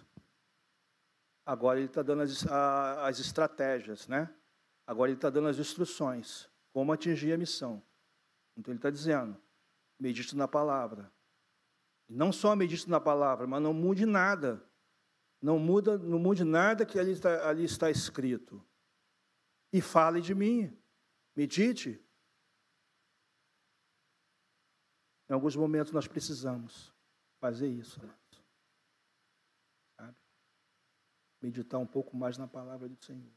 [1.46, 4.28] Agora ele está dando as, a, as estratégias, né?
[4.84, 7.80] Agora ele está dando as instruções, como atingir a missão.
[8.56, 9.40] Então ele está dizendo,
[10.00, 11.12] medite na palavra.
[12.08, 14.60] E não só medite na palavra, mas não mude nada.
[15.40, 18.60] Não muda, não mude nada que ali está, ali está escrito.
[19.72, 20.76] E fale de mim.
[21.36, 22.04] Medite.
[25.30, 26.92] Em alguns momentos nós precisamos
[27.38, 28.00] fazer isso.
[29.96, 30.16] Sabe?
[31.40, 33.32] Meditar um pouco mais na palavra do Senhor.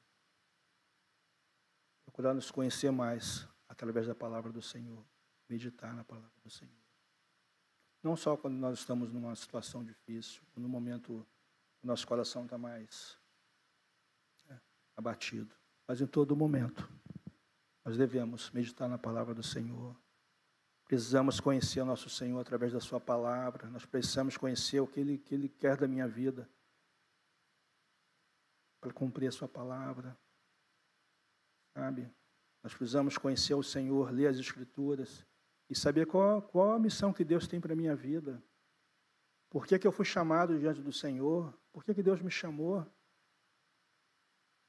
[2.03, 5.05] Procurar nos conhecer mais através da palavra do Senhor.
[5.47, 6.73] Meditar na palavra do Senhor.
[8.01, 11.25] Não só quando nós estamos numa situação difícil, num momento
[11.83, 13.19] o nosso coração está mais
[14.49, 14.59] é,
[14.97, 15.55] abatido.
[15.87, 16.89] Mas em todo momento,
[17.85, 19.95] Nós devemos meditar na palavra do Senhor.
[20.93, 23.67] Precisamos conhecer o nosso Senhor através da Sua palavra.
[23.67, 26.47] Nós precisamos conhecer o que Ele, que Ele quer da minha vida.
[28.79, 30.15] Para cumprir a Sua palavra.
[31.75, 32.13] Sabe?
[32.61, 35.25] Nós precisamos conhecer o Senhor, ler as Escrituras
[35.67, 38.39] e saber qual, qual a missão que Deus tem para a minha vida.
[39.49, 41.51] Por que, que eu fui chamado diante do Senhor?
[41.71, 42.85] Por que, que Deus me chamou?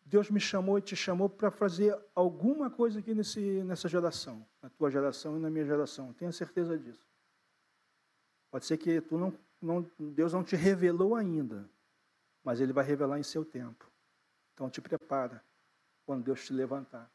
[0.04, 4.68] Deus me chamou e te chamou para fazer alguma coisa aqui nesse, nessa geração, na
[4.68, 6.12] tua geração e na minha geração.
[6.12, 7.06] Tenha certeza disso.
[8.50, 11.68] Pode ser que tu não, não, Deus não te revelou ainda,
[12.42, 13.90] mas Ele vai revelar em seu tempo.
[14.52, 15.42] Então te prepara
[16.04, 17.10] quando Deus te levantar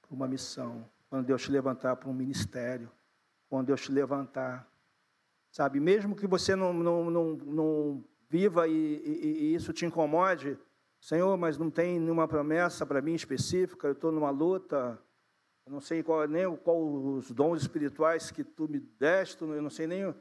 [0.00, 2.90] para uma missão, quando Deus te levantar para um ministério,
[3.48, 4.66] quando Deus te levantar
[5.56, 10.58] Sabe, mesmo que você não, não, não, não viva e, e, e isso te incomode,
[11.06, 15.00] Senhor, mas não tem nenhuma promessa para mim específica, eu estou numa luta,
[15.64, 19.70] eu não sei qual, nem qual os dons espirituais que tu me deste, eu não
[19.70, 20.12] sei nem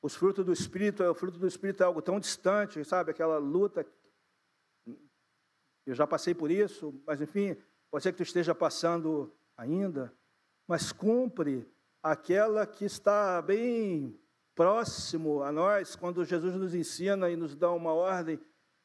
[0.00, 3.84] os frutos do Espírito, o fruto do Espírito é algo tão distante, sabe, aquela luta,
[5.84, 7.56] eu já passei por isso, mas enfim,
[7.90, 10.16] pode ser que tu esteja passando ainda,
[10.68, 11.68] mas cumpre
[12.00, 14.16] aquela que está bem
[14.54, 18.38] próximo a nós, quando Jesus nos ensina e nos dá uma ordem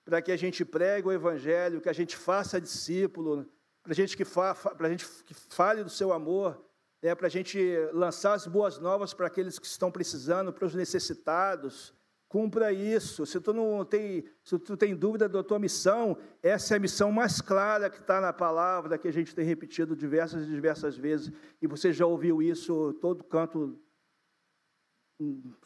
[0.10, 3.45] para que a gente pregue o Evangelho, que a gente faça discípulo,
[3.84, 6.60] para gente que fa, a gente que fale do seu amor,
[7.00, 7.60] é, para a gente
[7.93, 11.93] lançar as boas novas para aqueles que estão precisando, para os necessitados.
[12.28, 13.24] Cumpra isso.
[13.24, 17.12] Se tu não tem, se tu tem dúvida da tua missão, essa é a missão
[17.12, 21.32] mais clara que está na palavra, que a gente tem repetido diversas e diversas vezes,
[21.62, 23.80] e você já ouviu isso todo canto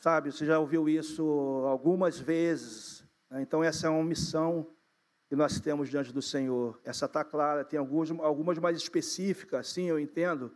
[0.01, 1.23] sabe, você já ouviu isso
[1.65, 3.02] algumas vezes.
[3.33, 3.41] Né?
[3.41, 4.67] Então, essa é uma missão
[5.27, 6.79] que nós temos diante do Senhor.
[6.85, 10.55] Essa está clara, tem algumas, algumas mais específicas, sim, eu entendo,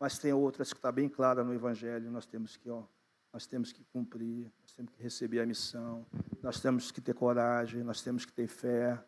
[0.00, 2.10] mas tem outras que está bem clara no Evangelho.
[2.10, 2.84] Nós temos que, ó,
[3.32, 6.06] nós temos que cumprir, nós temos que receber a missão,
[6.42, 8.98] nós temos que ter coragem, nós temos que ter fé,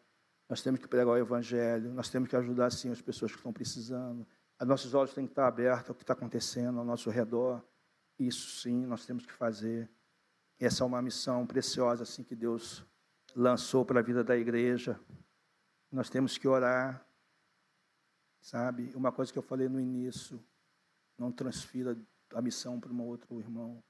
[0.47, 3.53] nós temos que pregar o Evangelho, nós temos que ajudar, sim, as pessoas que estão
[3.53, 4.27] precisando.
[4.61, 7.65] Os nossos olhos têm que estar abertos ao que está acontecendo ao nosso redor.
[8.19, 9.89] Isso sim, nós temos que fazer.
[10.59, 12.85] Essa é uma missão preciosa assim que Deus
[13.39, 14.99] lançou para a vida da igreja.
[15.93, 17.07] Nós temos que orar.
[18.41, 18.93] Sabe?
[18.95, 20.43] Uma coisa que eu falei no início,
[21.17, 21.97] não transfira
[22.35, 23.83] a missão para um outro irmão.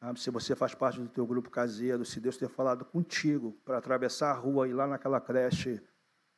[0.00, 0.20] Sabe?
[0.20, 4.30] Se você faz parte do teu grupo caseiro, se Deus ter falado contigo para atravessar
[4.30, 5.82] a rua e ir lá naquela creche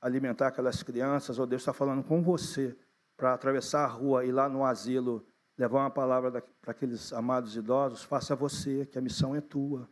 [0.01, 2.79] alimentar aquelas crianças, ou Deus está falando com você
[3.17, 7.57] para atravessar a rua e ir lá no asilo levar uma palavra para aqueles amados
[7.57, 9.91] idosos, faça você, que a missão é tua.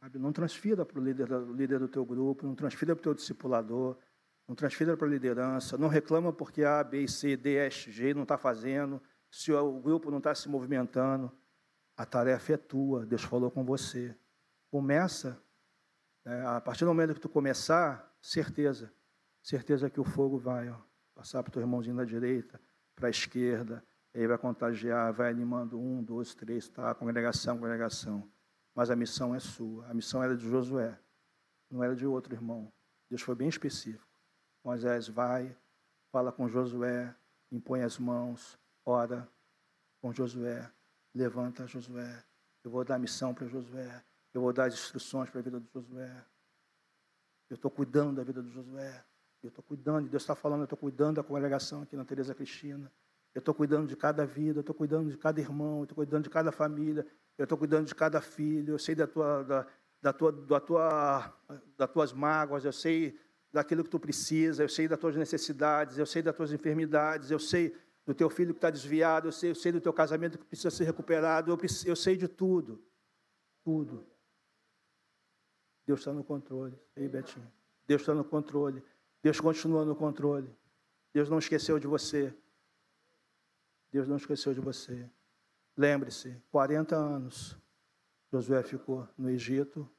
[0.00, 0.18] Sabe?
[0.18, 3.96] Não transfira para o líder, líder do teu grupo, não transfira para o teu discipulador,
[4.46, 8.22] não transfira para a liderança, não reclama porque A, B, C, D, S, G não
[8.22, 11.32] está fazendo, se o grupo não está se movimentando.
[11.96, 14.14] A tarefa é tua, Deus falou com você.
[14.70, 15.42] Começa,
[16.24, 18.92] né, a partir do momento que tu começar, certeza,
[19.42, 20.76] certeza que o fogo vai ó,
[21.14, 22.60] passar para o teu irmãozinho da direita,
[22.94, 23.82] para a esquerda,
[24.12, 26.94] ele vai contagiar, vai animando um, dois, três, tá?
[26.94, 28.30] Congregação, congregação.
[28.76, 29.86] Mas a missão é sua.
[29.86, 31.00] A missão era de Josué,
[31.70, 32.70] não era de outro irmão.
[33.08, 34.06] Deus foi bem específico.
[34.62, 35.56] Moisés vai,
[36.12, 37.16] fala com Josué,
[37.50, 39.26] impõe as mãos, ora
[40.02, 40.70] com Josué,
[41.14, 42.22] levanta Josué.
[42.62, 44.04] Eu vou dar missão para Josué.
[44.34, 46.26] Eu vou dar as instruções para a vida de Josué.
[47.48, 49.02] Eu estou cuidando da vida de Josué.
[49.42, 52.92] Eu estou cuidando, Deus está falando, eu estou cuidando da congregação aqui na Teresa Cristina.
[53.34, 56.24] Eu estou cuidando de cada vida, eu estou cuidando de cada irmão, eu estou cuidando
[56.24, 57.06] de cada família,
[57.38, 59.66] eu estou cuidando de cada filho, eu sei da tua, da,
[60.00, 61.34] da tua, da tua,
[61.76, 63.18] das tuas mágoas, eu sei
[63.52, 67.38] daquilo que tu precisa, eu sei das tuas necessidades, eu sei das tuas enfermidades, eu
[67.38, 70.44] sei do teu filho que está desviado, eu sei, eu sei do teu casamento que
[70.44, 72.82] precisa ser recuperado, eu, eu sei de tudo.
[73.64, 74.06] Tudo.
[75.86, 76.78] Deus está no controle.
[76.94, 77.50] Ei, Betinho.
[77.86, 78.82] Deus está no controle.
[79.22, 80.54] Deus continua no controle.
[81.12, 82.32] Deus não esqueceu de você.
[83.90, 85.08] Deus não esqueceu de você.
[85.76, 87.56] Lembre-se, 40 anos
[88.32, 89.90] Josué ficou no Egito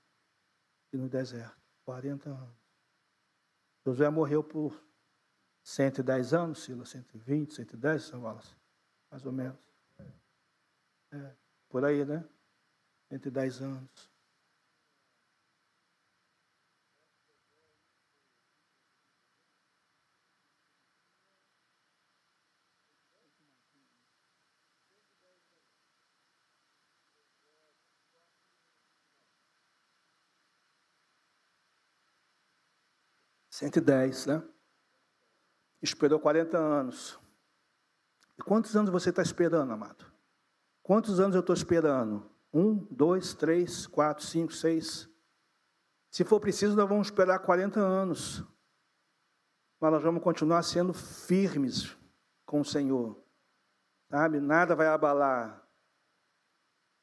[0.91, 1.57] e no deserto.
[1.86, 2.57] 40 anos.
[3.86, 4.84] Josué morreu por
[5.63, 8.55] 110 anos, Sila, 120, 110, São Wallace,
[9.09, 9.57] mais ou menos.
[11.13, 11.36] É,
[11.69, 12.28] por aí, né?
[13.09, 14.11] 110 anos.
[33.58, 34.43] Cento e dez, né?
[35.82, 37.20] esperou 40 anos.
[38.38, 40.05] E quantos anos você está esperando, amado?
[40.84, 42.30] Quantos anos eu estou esperando?
[42.53, 45.10] Um, dois, três, quatro, cinco, seis.
[46.12, 48.43] Se for preciso, nós vamos esperar 40 anos.
[49.80, 51.97] Mas nós vamos continuar sendo firmes
[52.45, 53.20] com o Senhor.
[54.12, 54.39] Sabe?
[54.39, 55.68] Nada vai abalar.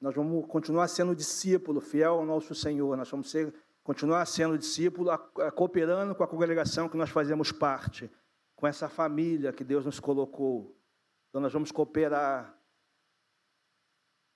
[0.01, 2.97] Nós vamos continuar sendo discípulo, fiel ao nosso Senhor.
[2.97, 3.53] Nós vamos ser,
[3.85, 5.11] continuar sendo discípulo,
[5.55, 8.11] cooperando com a congregação que nós fazemos parte,
[8.57, 10.77] com essa família que Deus nos colocou.
[11.29, 12.59] Então nós vamos cooperar.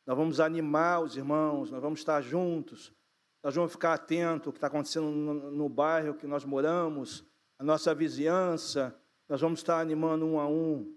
[0.07, 2.95] Nós vamos animar os irmãos, nós vamos estar juntos.
[3.43, 7.25] Nós vamos ficar atentos ao que está acontecendo no, no bairro que nós moramos,
[7.59, 8.95] a nossa vizinhança.
[9.29, 10.95] Nós vamos estar animando um a um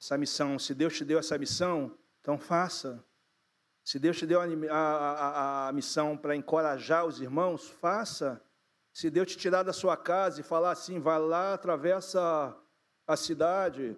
[0.00, 0.58] essa missão.
[0.58, 3.04] Se Deus te deu essa missão, então faça.
[3.86, 8.42] Se Deus te deu a, a, a, a missão para encorajar os irmãos, faça.
[8.92, 12.52] Se Deus te tirar da sua casa e falar assim, vai lá, atravessa
[13.06, 13.96] a cidade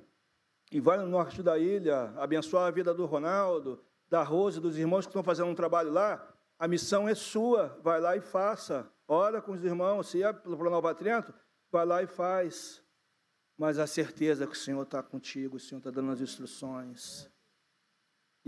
[0.70, 5.06] e vai no norte da ilha, abençoar a vida do Ronaldo, da Rose, dos irmãos
[5.06, 6.22] que estão fazendo um trabalho lá,
[6.58, 8.86] a missão é sua, vai lá e faça.
[9.06, 11.32] Ora com os irmãos, se é para Nova Trento,
[11.72, 12.84] vai lá e faz
[13.58, 17.28] mas a certeza que o Senhor está contigo, o Senhor está dando as instruções.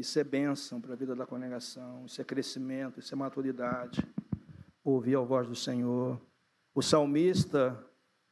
[0.01, 4.03] Isso é bênção para a vida da congregação, isso é crescimento, isso é maturidade.
[4.83, 6.19] Ouvir a voz do Senhor.
[6.75, 7.79] O salmista,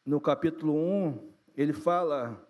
[0.02, 2.42] no capítulo 1, ele fala,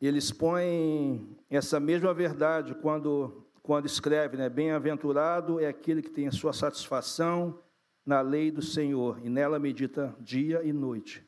[0.00, 4.48] ele expõe essa mesma verdade quando, quando escreve, né?
[4.48, 7.62] Bem-aventurado é aquele que tem a sua satisfação
[8.06, 11.22] na lei do Senhor e nela medita dia e noite.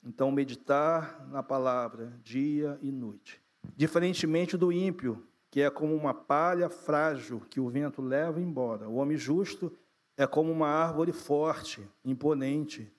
[0.00, 3.41] Então, meditar na palavra dia e noite.
[3.76, 8.88] Diferentemente do ímpio, que é como uma palha frágil que o vento leva embora.
[8.88, 9.76] O homem justo
[10.16, 12.92] é como uma árvore forte, imponente,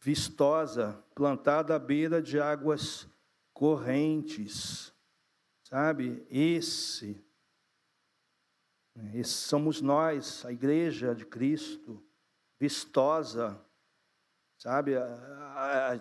[0.00, 3.08] vistosa, plantada à beira de águas
[3.52, 4.92] correntes.
[5.62, 6.26] Sabe?
[6.28, 7.22] Esse,
[9.14, 12.02] esse somos nós, a igreja de Cristo,
[12.58, 13.60] vistosa,
[14.58, 14.92] sabe?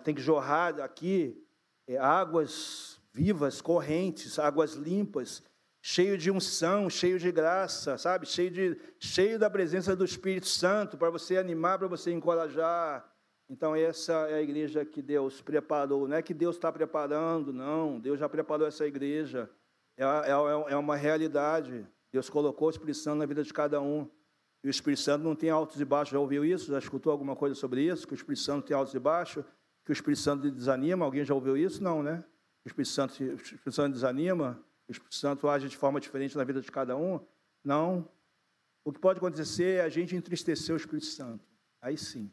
[0.04, 1.44] Tem que jorrar aqui
[1.88, 5.44] é, águas vivas, correntes, águas limpas,
[5.82, 8.26] cheio de unção, cheio de graça, sabe?
[8.26, 13.10] Cheio, de, cheio da presença do Espírito Santo para você animar, para você encorajar.
[13.50, 16.08] Então, essa é a igreja que Deus preparou.
[16.08, 18.00] Não é que Deus está preparando, não.
[18.00, 19.50] Deus já preparou essa igreja.
[19.98, 21.86] É, é, é uma realidade.
[22.14, 24.10] Deus colocou o Espírito Santo na vida de cada um.
[24.64, 26.14] E o Espírito Santo não tem altos e baixos.
[26.14, 26.72] Já ouviu isso?
[26.72, 28.08] Já escutou alguma coisa sobre isso?
[28.08, 29.44] Que o Espírito Santo tem altos e baixos?
[29.84, 31.04] Que o Espírito Santo desanima?
[31.04, 31.84] Alguém já ouviu isso?
[31.84, 32.24] Não, né?
[32.66, 34.64] O Espírito Santo, o Espírito Santo desanima?
[34.88, 37.26] O Espírito Santo age de forma diferente na vida de cada um?
[37.64, 38.08] Não.
[38.84, 41.46] O que pode acontecer é a gente entristecer o Espírito Santo.
[41.82, 42.32] Aí sim.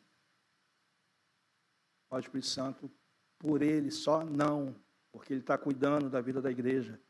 [2.11, 2.91] O Espírito Santo,
[3.39, 4.75] por ele só, não.
[5.13, 7.01] Porque ele está cuidando da vida da igreja.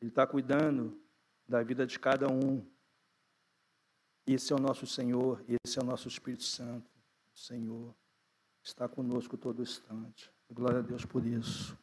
[0.00, 1.00] Ele está cuidando
[1.46, 2.64] da vida de cada um.
[4.26, 6.90] Esse é o nosso Senhor, esse é o nosso Espírito Santo.
[7.34, 7.94] O Senhor
[8.62, 10.30] está conosco todo instante.
[10.50, 11.76] Glória a Deus por isso.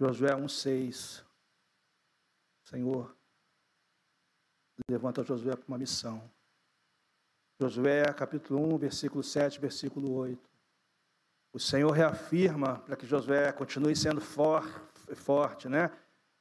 [0.00, 1.22] Josué 1,6.
[2.64, 3.14] Senhor,
[4.88, 6.22] levanta Josué para uma missão.
[7.60, 10.50] Josué, capítulo 1, versículo 7, versículo 8.
[11.52, 14.64] O Senhor reafirma para que Josué continue sendo for,
[15.14, 15.90] forte, né?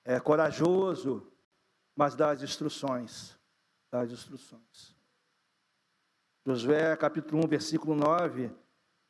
[0.06, 1.30] É, corajoso,
[1.98, 3.38] mas dá as instruções
[3.92, 4.96] das instruções.
[6.46, 8.50] Josué capítulo 1, versículo 9.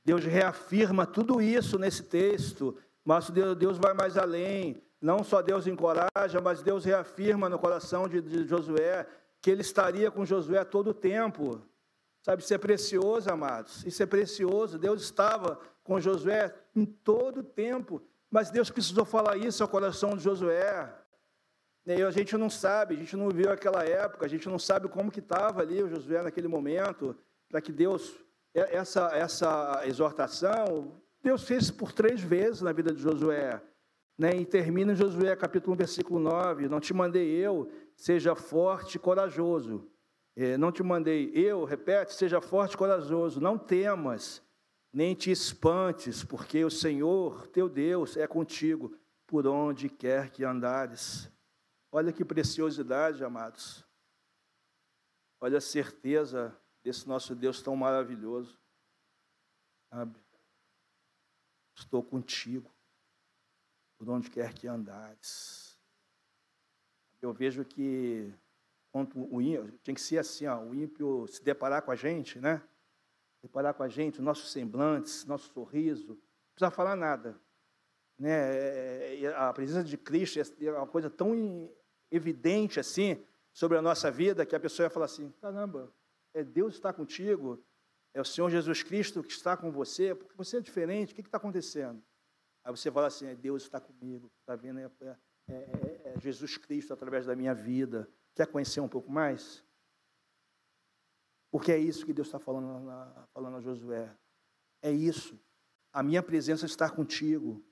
[0.04, 4.82] Deus reafirma tudo isso nesse texto, mas Deus vai mais além.
[5.02, 9.08] Não só Deus encoraja, mas Deus reafirma no coração de, Josué
[9.42, 11.62] que ele estaria com Josué todo o tempo.
[12.22, 13.86] Sabe, isso é precioso, amados.
[13.86, 14.78] Isso é precioso.
[14.78, 18.02] Deus estava com Josué em todo o tempo.
[18.30, 20.94] Mas Deus precisou falar isso ao coração de Josué.
[21.86, 24.88] E a gente não sabe, a gente não viu aquela época, a gente não sabe
[24.88, 28.16] como que estava ali o Josué naquele momento, para que Deus,
[28.54, 33.62] essa, essa exortação, Deus fez por três vezes na vida de Josué.
[34.18, 34.36] Né?
[34.36, 39.00] E termina em Josué capítulo 1, versículo 9, não te mandei eu, seja forte e
[39.00, 39.90] corajoso.
[40.36, 44.42] É, não te mandei eu, repete, seja forte e corajoso, não temas,
[44.92, 48.96] nem te espantes, porque o Senhor, teu Deus, é contigo
[49.28, 51.30] por onde quer que andares.
[51.92, 53.86] Olha que preciosidade, amados.
[55.42, 58.58] Olha a certeza desse nosso Deus tão maravilhoso.
[61.80, 62.70] Estou contigo,
[63.98, 65.80] por onde quer que andares.
[67.22, 68.34] Eu vejo que
[68.94, 72.62] o ímpio, tem que ser assim, ó, o ímpio se deparar com a gente, né?
[73.42, 76.22] Deparar com a gente, nossos semblantes, nosso sorriso,
[76.54, 77.40] precisa falar nada.
[78.18, 78.30] Né?
[78.30, 81.74] É, é, a presença de Cristo é uma coisa tão
[82.12, 85.94] evidente assim sobre a nossa vida que a pessoa ia falar assim: caramba,
[86.34, 87.64] é Deus está contigo,
[88.14, 91.22] é o Senhor Jesus Cristo que está com você, porque você é diferente, o que
[91.22, 92.04] está acontecendo?
[92.64, 94.80] Aí você fala assim: é Deus está comigo, está vendo?
[94.80, 94.92] É,
[95.48, 98.10] é, é, é Jesus Cristo através da minha vida.
[98.36, 99.64] Quer conhecer um pouco mais?
[101.52, 104.16] Porque é isso que Deus está falando, na, falando a Josué.
[104.82, 105.40] É isso.
[105.92, 107.64] A minha presença está contigo.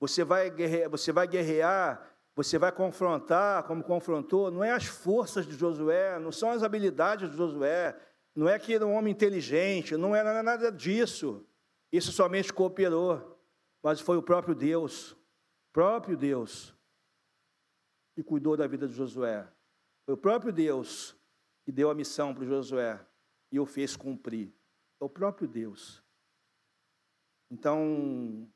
[0.00, 5.46] Você vai guerrear, você vai guerrear, você vai confrontar, como confrontou, não é as forças
[5.46, 7.98] de Josué, não são as habilidades de Josué,
[8.36, 11.44] não é que era um homem inteligente, não era nada disso.
[11.90, 13.40] Isso somente cooperou,
[13.82, 15.16] mas foi o próprio Deus,
[15.72, 16.74] próprio Deus,
[18.14, 19.50] que cuidou da vida de Josué.
[20.04, 21.16] Foi o próprio Deus
[21.64, 23.04] que deu a missão para Josué
[23.50, 24.52] e o fez cumprir.
[25.00, 26.02] É o próprio Deus.
[27.50, 28.46] Então,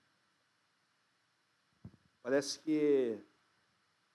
[2.22, 3.18] parece que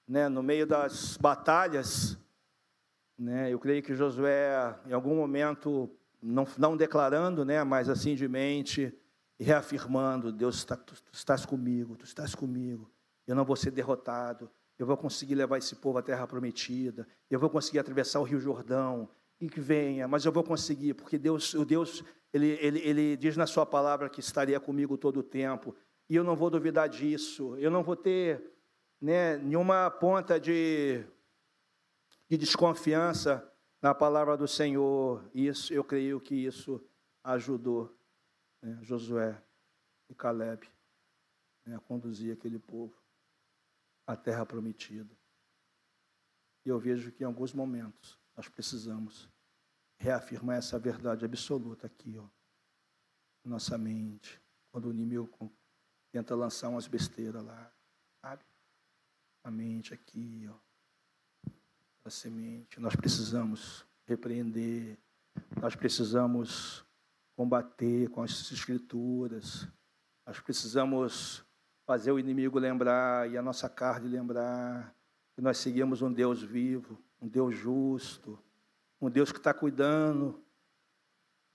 [0.07, 2.17] né, no meio das batalhas,
[3.17, 5.89] né, eu creio que Josué, em algum momento,
[6.21, 8.93] não, não declarando, né, mas assim de mente,
[9.39, 12.91] reafirmando: Deus, está, tu estás comigo, tu estás comigo,
[13.27, 17.39] eu não vou ser derrotado, eu vou conseguir levar esse povo à terra prometida, eu
[17.39, 19.09] vou conseguir atravessar o Rio Jordão,
[19.39, 22.03] e que venha, mas eu vou conseguir, porque Deus, o Deus,
[22.33, 25.75] ele, ele, ele diz na sua palavra que estaria comigo todo o tempo,
[26.09, 28.41] e eu não vou duvidar disso, eu não vou ter
[29.01, 31.03] né, nenhuma ponta de,
[32.29, 33.51] de desconfiança
[33.81, 36.83] na palavra do Senhor, isso, eu creio que isso
[37.23, 37.95] ajudou
[38.61, 39.43] né, Josué
[40.09, 40.67] e Caleb
[41.65, 42.95] né, a conduzir aquele povo
[44.07, 45.15] a terra prometida.
[46.65, 49.29] E eu vejo que em alguns momentos nós precisamos
[49.99, 52.27] reafirmar essa verdade absoluta aqui, ó,
[53.43, 55.29] nossa mente, quando o inimigo
[56.11, 57.71] tenta lançar umas besteiras lá,
[58.21, 58.43] sabe?
[59.43, 60.64] A mente aqui, ó,
[62.05, 62.79] a semente.
[62.79, 64.95] Nós precisamos repreender,
[65.59, 66.85] nós precisamos
[67.35, 69.67] combater com as escrituras,
[70.25, 71.43] nós precisamos
[71.83, 74.95] fazer o inimigo lembrar e a nossa carne lembrar
[75.33, 78.39] que nós seguimos um Deus vivo, um Deus justo,
[79.01, 80.39] um Deus que está cuidando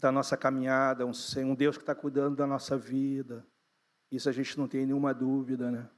[0.00, 1.12] da nossa caminhada, um,
[1.46, 3.46] um Deus que está cuidando da nossa vida.
[4.10, 5.88] Isso a gente não tem nenhuma dúvida, né?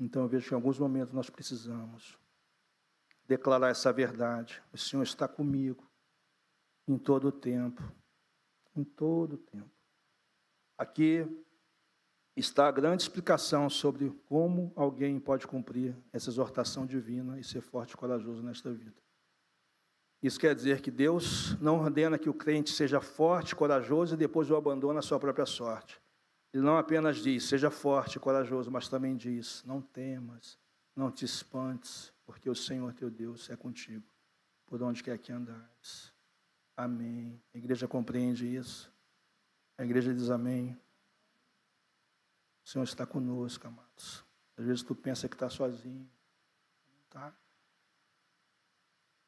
[0.00, 2.18] Então eu vejo que em alguns momentos nós precisamos
[3.26, 4.62] declarar essa verdade.
[4.72, 5.88] O Senhor está comigo
[6.86, 7.82] em todo o tempo.
[8.74, 9.70] Em todo o tempo.
[10.78, 11.26] Aqui
[12.36, 17.92] está a grande explicação sobre como alguém pode cumprir essa exortação divina e ser forte
[17.92, 18.94] e corajoso nesta vida.
[20.22, 24.50] Isso quer dizer que Deus não ordena que o crente seja forte, corajoso e depois
[24.50, 26.00] o abandone à sua própria sorte.
[26.52, 30.58] Ele não apenas diz, seja forte e corajoso, mas também diz, não temas,
[30.94, 34.04] não te espantes, porque o Senhor teu Deus é contigo,
[34.66, 36.12] por onde quer que andares.
[36.76, 37.40] Amém.
[37.54, 38.92] A igreja compreende isso.
[39.78, 40.78] A igreja diz amém.
[42.64, 44.24] O Senhor está conosco, amados.
[44.56, 46.10] Às vezes tu pensa que está sozinho.
[46.88, 47.34] Não está.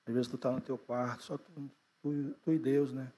[0.05, 1.70] Às vezes tu está no teu quarto, só tu,
[2.03, 3.12] tu, tu e Deus, né?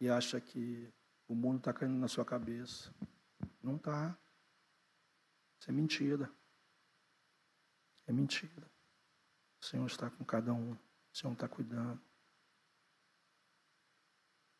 [0.00, 0.92] E acha que
[1.28, 2.92] o mundo está caindo na sua cabeça.
[3.62, 4.16] Não está.
[5.60, 6.32] Isso é mentira.
[8.06, 8.70] É mentira.
[9.60, 10.72] O Senhor está com cada um.
[10.72, 12.00] O Senhor está cuidando.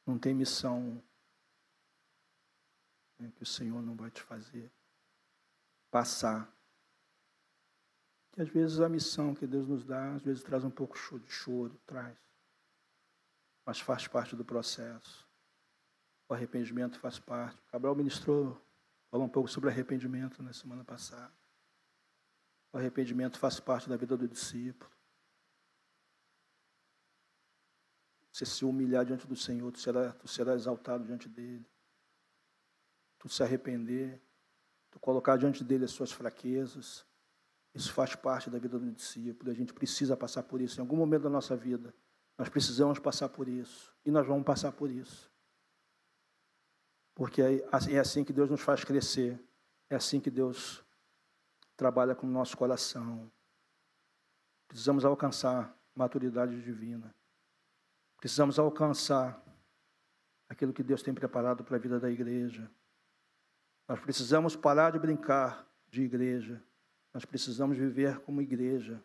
[0.06, 1.02] Não tem missão
[3.18, 4.70] né, que o Senhor não vai te fazer
[5.90, 6.52] passar.
[8.32, 11.30] Que às vezes a missão que Deus nos dá, às vezes traz um pouco de
[11.30, 12.18] choro, traz.
[13.64, 15.24] Mas faz parte do processo.
[16.28, 17.60] O arrependimento faz parte.
[17.60, 18.60] O Cabral ministrou,
[19.08, 21.32] falou um pouco sobre arrependimento na semana passada.
[22.74, 24.90] O arrependimento faz parte da vida do discípulo.
[28.30, 31.64] Você se humilhar diante do Senhor, tu será, tu será exaltado diante dele
[33.24, 34.20] tu se arrepender,
[34.90, 37.06] tu colocar diante dele as suas fraquezas.
[37.74, 39.50] Isso faz parte da vida do discípulo.
[39.50, 40.78] A gente precisa passar por isso.
[40.78, 41.94] Em algum momento da nossa vida,
[42.36, 43.96] nós precisamos passar por isso.
[44.04, 45.32] E nós vamos passar por isso.
[47.14, 49.42] Porque é, é assim que Deus nos faz crescer.
[49.88, 50.84] É assim que Deus
[51.76, 53.30] trabalha com o nosso coração.
[54.68, 57.14] Precisamos alcançar maturidade divina.
[58.18, 59.42] Precisamos alcançar
[60.48, 62.70] aquilo que Deus tem preparado para a vida da igreja.
[63.88, 66.62] Nós precisamos parar de brincar de igreja.
[67.12, 69.02] Nós precisamos viver como igreja.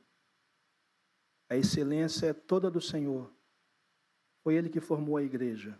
[1.49, 3.31] A excelência é toda do Senhor.
[4.43, 5.77] Foi Ele que formou a igreja.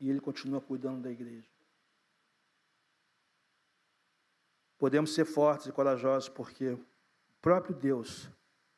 [0.00, 1.53] E Ele continua cuidando da igreja.
[4.84, 6.86] Podemos ser fortes e corajosos porque o
[7.40, 8.30] próprio Deus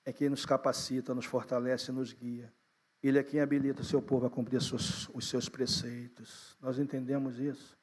[0.04, 2.54] é quem nos capacita, nos fortalece e nos guia.
[3.02, 6.56] Ele é quem habilita o seu povo a cumprir os seus preceitos.
[6.60, 7.76] Nós entendemos isso?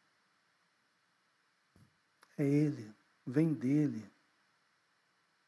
[2.38, 2.96] É Ele,
[3.26, 4.10] vem dele.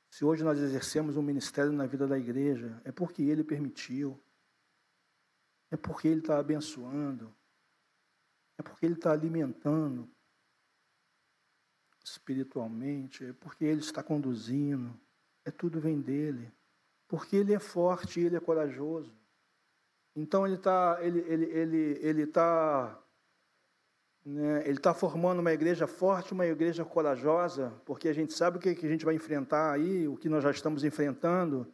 [0.09, 4.21] Se hoje nós exercemos um ministério na vida da igreja, é porque Ele permitiu,
[5.71, 7.33] é porque Ele está abençoando,
[8.57, 10.13] é porque Ele está alimentando
[12.25, 14.91] espiritualmente, é porque Ele está conduzindo,
[15.45, 16.51] é tudo vem dele,
[17.07, 19.13] porque Ele é forte Ele é corajoso.
[20.15, 22.97] Então ele está ele, ele, ele, ele tá,
[24.25, 28.61] né, ele tá formando uma igreja forte, uma igreja corajosa, porque a gente sabe o
[28.61, 31.67] que, a gente vai enfrentar aí, o que nós já estamos enfrentando,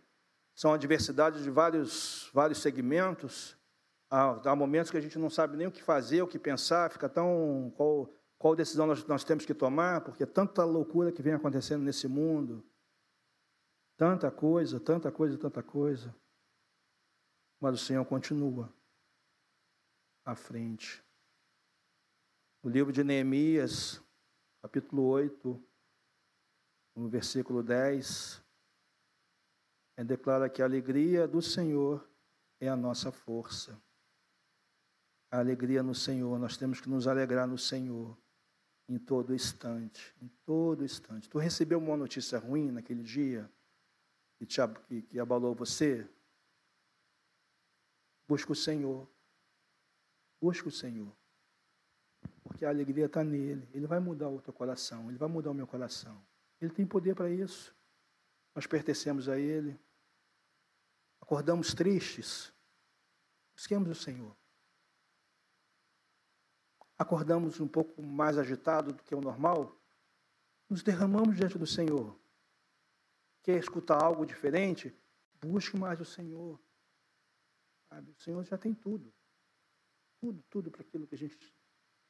[0.55, 3.55] são adversidades de vários, vários segmentos.
[4.09, 6.89] Há, há momentos que a gente não sabe nem o que fazer, o que pensar,
[6.89, 7.71] fica tão.
[7.77, 8.11] Qual,
[8.41, 12.65] qual decisão nós, nós temos que tomar, porque tanta loucura que vem acontecendo nesse mundo.
[13.95, 16.15] Tanta coisa, tanta coisa, tanta coisa.
[17.59, 18.73] Mas o Senhor continua
[20.25, 21.05] à frente.
[22.63, 24.01] O livro de Neemias,
[24.63, 25.63] capítulo 8,
[26.95, 28.43] no versículo 10,
[29.97, 32.09] é declara que a alegria do Senhor
[32.59, 33.79] é a nossa força.
[35.29, 38.17] A alegria no Senhor, nós temos que nos alegrar no Senhor
[38.91, 41.29] em todo instante, em todo instante.
[41.29, 43.49] Tu recebeu uma notícia ruim naquele dia
[44.37, 46.05] que, te, que, que abalou você?
[48.27, 49.07] Busca o Senhor.
[50.41, 51.09] Busca o Senhor.
[52.43, 53.65] Porque a alegria está nele.
[53.73, 55.07] Ele vai mudar o teu coração.
[55.07, 56.21] Ele vai mudar o meu coração.
[56.59, 57.73] Ele tem poder para isso.
[58.53, 59.79] Nós pertencemos a Ele.
[61.21, 62.51] Acordamos tristes.
[63.55, 64.35] Busquemos o Senhor.
[67.01, 69.75] Acordamos um pouco mais agitado do que o normal.
[70.69, 72.15] Nos derramamos diante do Senhor.
[73.41, 74.95] Quer escutar algo diferente?
[75.43, 76.61] Busque mais o Senhor.
[77.89, 79.11] O Senhor já tem tudo.
[80.19, 81.35] Tudo, tudo para aquilo que a gente,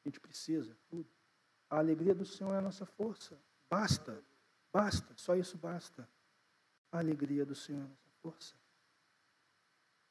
[0.04, 0.76] a gente precisa.
[0.90, 1.10] Tudo.
[1.70, 3.42] A alegria do Senhor é a nossa força.
[3.70, 4.22] Basta.
[4.70, 5.14] Basta.
[5.16, 6.06] Só isso basta.
[6.92, 8.54] A alegria do Senhor é a nossa força.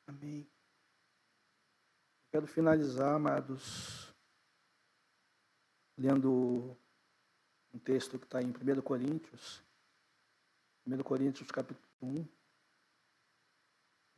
[0.07, 0.49] Amém.
[2.31, 4.10] Quero finalizar, amados,
[6.01, 6.75] lendo
[7.71, 9.63] um texto que está em 1 Coríntios.
[10.85, 12.25] 1 Coríntios, capítulo 1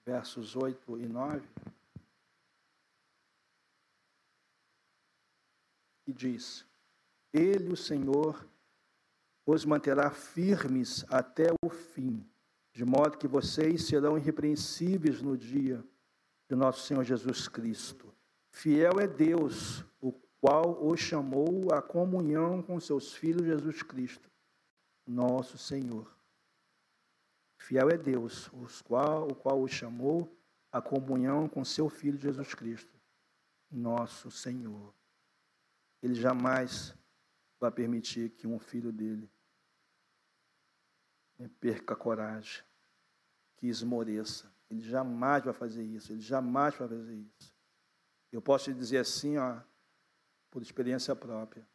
[0.06, 1.48] versos 8 e 9,
[6.06, 6.66] e diz:
[7.32, 8.46] Ele, o Senhor,
[9.46, 12.26] os manterá firmes até o fim,
[12.74, 15.84] de modo que vocês serão irrepreensíveis no dia
[16.50, 18.14] de nosso Senhor Jesus Cristo.
[18.52, 20.12] Fiel é Deus, o
[20.44, 24.30] qual os chamou à comunhão com seus filhos Jesus Cristo,
[25.08, 26.14] nosso Senhor.
[27.58, 30.38] Fiel é Deus, os qual, o qual o chamou
[30.70, 32.94] à comunhão com seu Filho Jesus Cristo,
[33.72, 34.94] nosso Senhor.
[36.02, 36.94] Ele jamais
[37.58, 39.32] vai permitir que um filho dele
[41.62, 42.66] perca a coragem,
[43.56, 44.54] que esmoreça.
[44.70, 47.56] Ele jamais vai fazer isso, ele jamais vai fazer isso.
[48.30, 49.62] Eu posso te dizer assim, ó,
[50.54, 51.68] por experiência própria.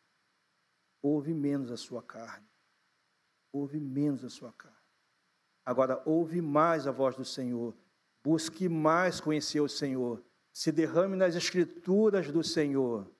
[1.02, 2.46] Ouve menos a sua carne.
[3.52, 4.76] Ouve menos a sua carne.
[5.66, 7.76] Agora, ouve mais a voz do Senhor,
[8.22, 10.22] busque mais conhecer o Senhor,
[10.52, 13.10] se derrame nas escrituras do Senhor.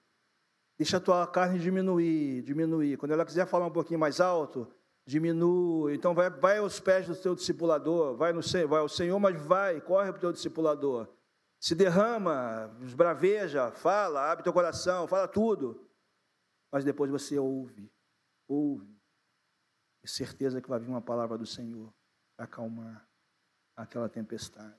[0.79, 2.97] Deixa a tua carne diminuir, diminuir.
[2.97, 4.73] Quando ela quiser falar um pouquinho mais alto,
[5.05, 5.95] diminui.
[5.95, 9.81] Então vai, vai aos pés do teu discipulador, vai, no, vai ao Senhor, mas vai,
[9.81, 11.09] corre para o teu discipulador.
[11.61, 15.89] Se derrama, esbraveja, fala, abre teu coração, fala tudo.
[16.71, 17.91] Mas depois você ouve,
[18.47, 18.97] ouve.
[20.03, 21.93] E certeza que vai vir uma palavra do Senhor
[22.37, 23.09] acalmar
[23.77, 24.79] aquela tempestade.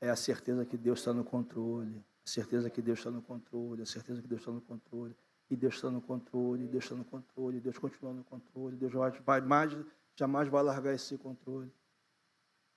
[0.00, 3.82] É a certeza que Deus está no controle, a certeza que Deus está no controle,
[3.82, 5.16] a certeza que Deus está no controle,
[5.48, 8.92] e Deus está no controle, Deus está no controle, Deus continua no controle, Deus
[9.24, 9.72] vai mais,
[10.14, 11.72] jamais vai largar esse controle,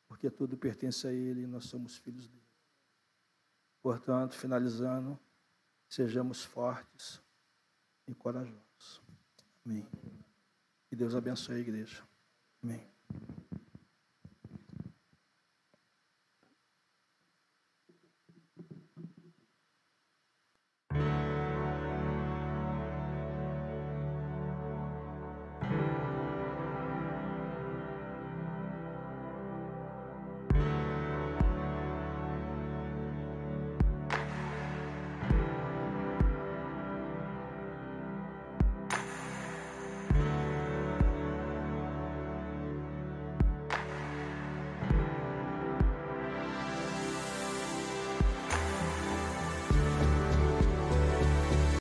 [0.08, 2.49] porque tudo pertence a Ele e nós somos filhos dele.
[3.82, 5.18] Portanto, finalizando,
[5.88, 7.22] sejamos fortes
[8.08, 9.02] e corajosos.
[9.66, 9.88] Amém.
[10.88, 12.04] Que Deus abençoe a igreja.
[12.64, 12.86] Amém.